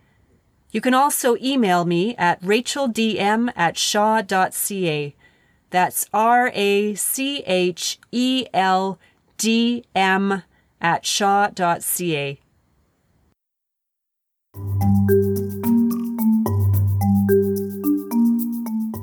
You 0.69 0.81
can 0.81 0.93
also 0.93 1.35
email 1.41 1.83
me 1.83 2.15
at 2.17 2.39
racheldm 2.41 3.51
at 3.55 3.77
shaw.ca. 3.77 5.15
That's 5.71 6.05
R 6.13 6.51
A 6.53 6.93
C 6.93 7.43
H 7.47 7.99
E 8.11 8.45
L 8.53 8.99
D 9.37 9.83
M 9.95 10.43
at 10.79 11.05
shaw.ca. 11.05 12.39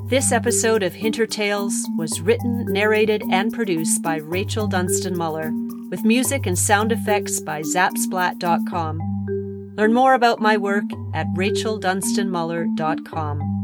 This 0.09 0.31
episode 0.31 0.81
of 0.81 0.95
Hinter 0.95 1.27
Tales 1.27 1.87
was 1.95 2.19
written, 2.19 2.65
narrated, 2.65 3.21
and 3.29 3.53
produced 3.53 4.01
by 4.01 4.15
Rachel 4.15 4.65
Dunstan 4.65 5.15
Muller, 5.15 5.51
with 5.91 6.03
music 6.03 6.47
and 6.47 6.57
sound 6.57 6.91
effects 6.91 7.39
by 7.39 7.61
Zapsplat.com. 7.61 8.99
Learn 9.77 9.93
more 9.93 10.15
about 10.15 10.41
my 10.41 10.57
work 10.57 10.85
at 11.13 11.27
racheldunstanmuller.com. 11.35 13.58